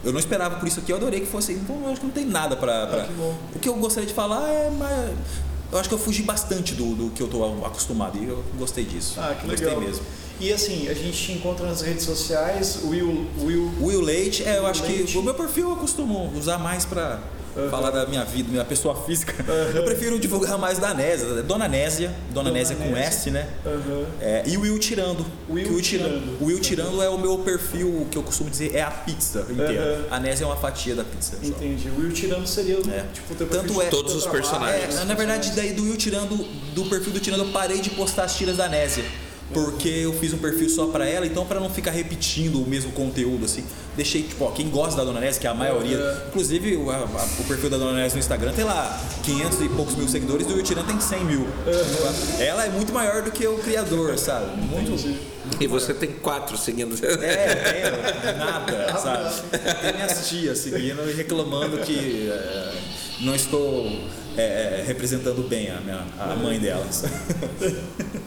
[0.06, 1.52] eu não esperava por isso aqui, eu adorei que fosse.
[1.54, 2.88] Então, eu acho que não tem nada pra.
[2.88, 3.34] pra- Ah.
[3.56, 5.12] O que eu gostaria de falar é mais.
[5.72, 8.86] Eu acho que eu fugi bastante do, do que eu tô acostumado e eu gostei
[8.86, 9.16] disso.
[9.18, 9.82] Ah, que gostei legal.
[9.82, 10.04] mesmo.
[10.40, 14.68] E assim, a gente te encontra nas redes sociais, Will, Will Will Leite, é, eu
[14.68, 15.14] acho Leite.
[15.14, 16.86] que o meu perfil eu costumo usar mais
[17.56, 19.34] pra falar da minha vida, minha pessoa física.
[19.74, 23.00] Eu prefiro divulgar mais da Nésia, Dona Nésia, Dona, Dona Nésia com Nésia.
[23.06, 23.48] S, né?
[23.66, 24.06] Aham.
[24.22, 25.26] É, e o Will Tirando.
[25.50, 26.38] Will Que o Tirando.
[26.42, 30.06] O Will Tirando é o meu perfil, que eu costumo dizer, é a pizza inteira.
[30.12, 31.38] A Nésia é uma fatia da pizza.
[31.42, 31.48] só.
[31.48, 31.90] Entendi.
[31.90, 33.06] O Will tirando seria o É.
[33.14, 34.44] tipo o teu Tanto perfil de é- Todos os trabalho.
[34.44, 34.98] personagens.
[35.00, 36.36] É, na verdade, daí do Will Tirando,
[36.74, 39.04] do perfil do Tirando, eu parei de postar as tiras da Nésia.
[39.54, 42.92] Porque eu fiz um perfil só pra ela, então pra não ficar repetindo o mesmo
[42.94, 43.64] conteúdo, assim,
[43.96, 46.28] deixei, tipo, ó, quem gosta da Dona Nésia, que é a maioria, É.
[46.30, 47.04] inclusive o, a-
[47.40, 50.52] o perfil da Dona Nésia no Instagram tem lá 500 e poucos mil seguidores, e
[50.52, 51.48] o Will Tirando tem 100 mil.
[52.40, 54.60] Ela é muito maior do que o criador, sabe?
[54.62, 54.96] Muito.
[55.62, 56.96] E você tem quatro seguindo.
[57.06, 59.42] É, é, nada, sabe?
[59.80, 62.74] Tem minhas tias seguindo e reclamando que é,
[63.22, 63.86] não estou
[64.36, 67.04] é, representando bem a, minha, a mãe delas.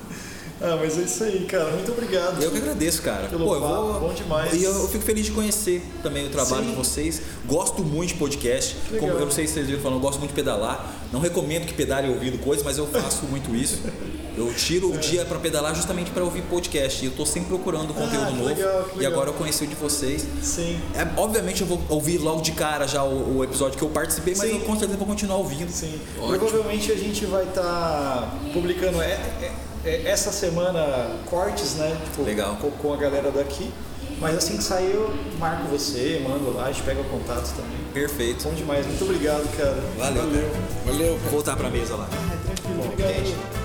[0.61, 1.71] Ah, mas é isso aí, cara.
[1.71, 2.43] Muito obrigado.
[2.43, 3.29] Eu que agradeço, cara.
[3.29, 4.01] Pelo Pô, eu vou...
[4.01, 4.53] bom demais.
[4.55, 6.71] E eu, eu fico feliz de conhecer também o trabalho Sim.
[6.71, 7.23] de vocês.
[7.47, 8.77] Gosto muito de podcast.
[8.91, 9.09] Legal.
[9.09, 10.95] Como eu não sei se vocês viram falando, eu gosto muito de pedalar.
[11.13, 13.79] Não recomendo que pedale ouvindo coisas, mas eu faço muito isso.
[14.37, 17.05] Eu tiro o dia pra pedalar justamente para ouvir podcast.
[17.05, 18.45] E eu tô sempre procurando conteúdo Ah, novo.
[18.45, 19.13] legal, que E legal.
[19.13, 20.25] agora eu conheci o de vocês.
[20.43, 20.79] Sim.
[20.95, 24.35] É, obviamente eu vou ouvir logo de cara já o, o episódio que eu participei,
[24.37, 24.59] mas Sim.
[24.59, 25.71] eu com certeza vou continuar ouvindo.
[25.71, 26.01] Sim.
[26.21, 26.39] Ótimo.
[26.39, 29.53] Provavelmente a gente vai estar publicando é- é- é-
[29.89, 31.97] essa semana cortes, né?
[32.05, 32.57] tipo, Legal.
[32.61, 33.71] Com, com a galera daqui.
[34.21, 37.79] Mas assim que sair, eu marco você, mando lá, a gente pega o contato também.
[37.95, 38.45] Perfeito.
[38.45, 38.85] Bom demais.
[38.85, 39.79] Muito obrigado, cara.
[39.97, 40.23] Valeu.
[40.23, 40.51] Valeu.
[40.85, 41.19] Valeu.
[41.31, 42.09] Voltar pra mesa lá.
[42.45, 42.93] Tranquilo.
[42.93, 43.58] Obrigado.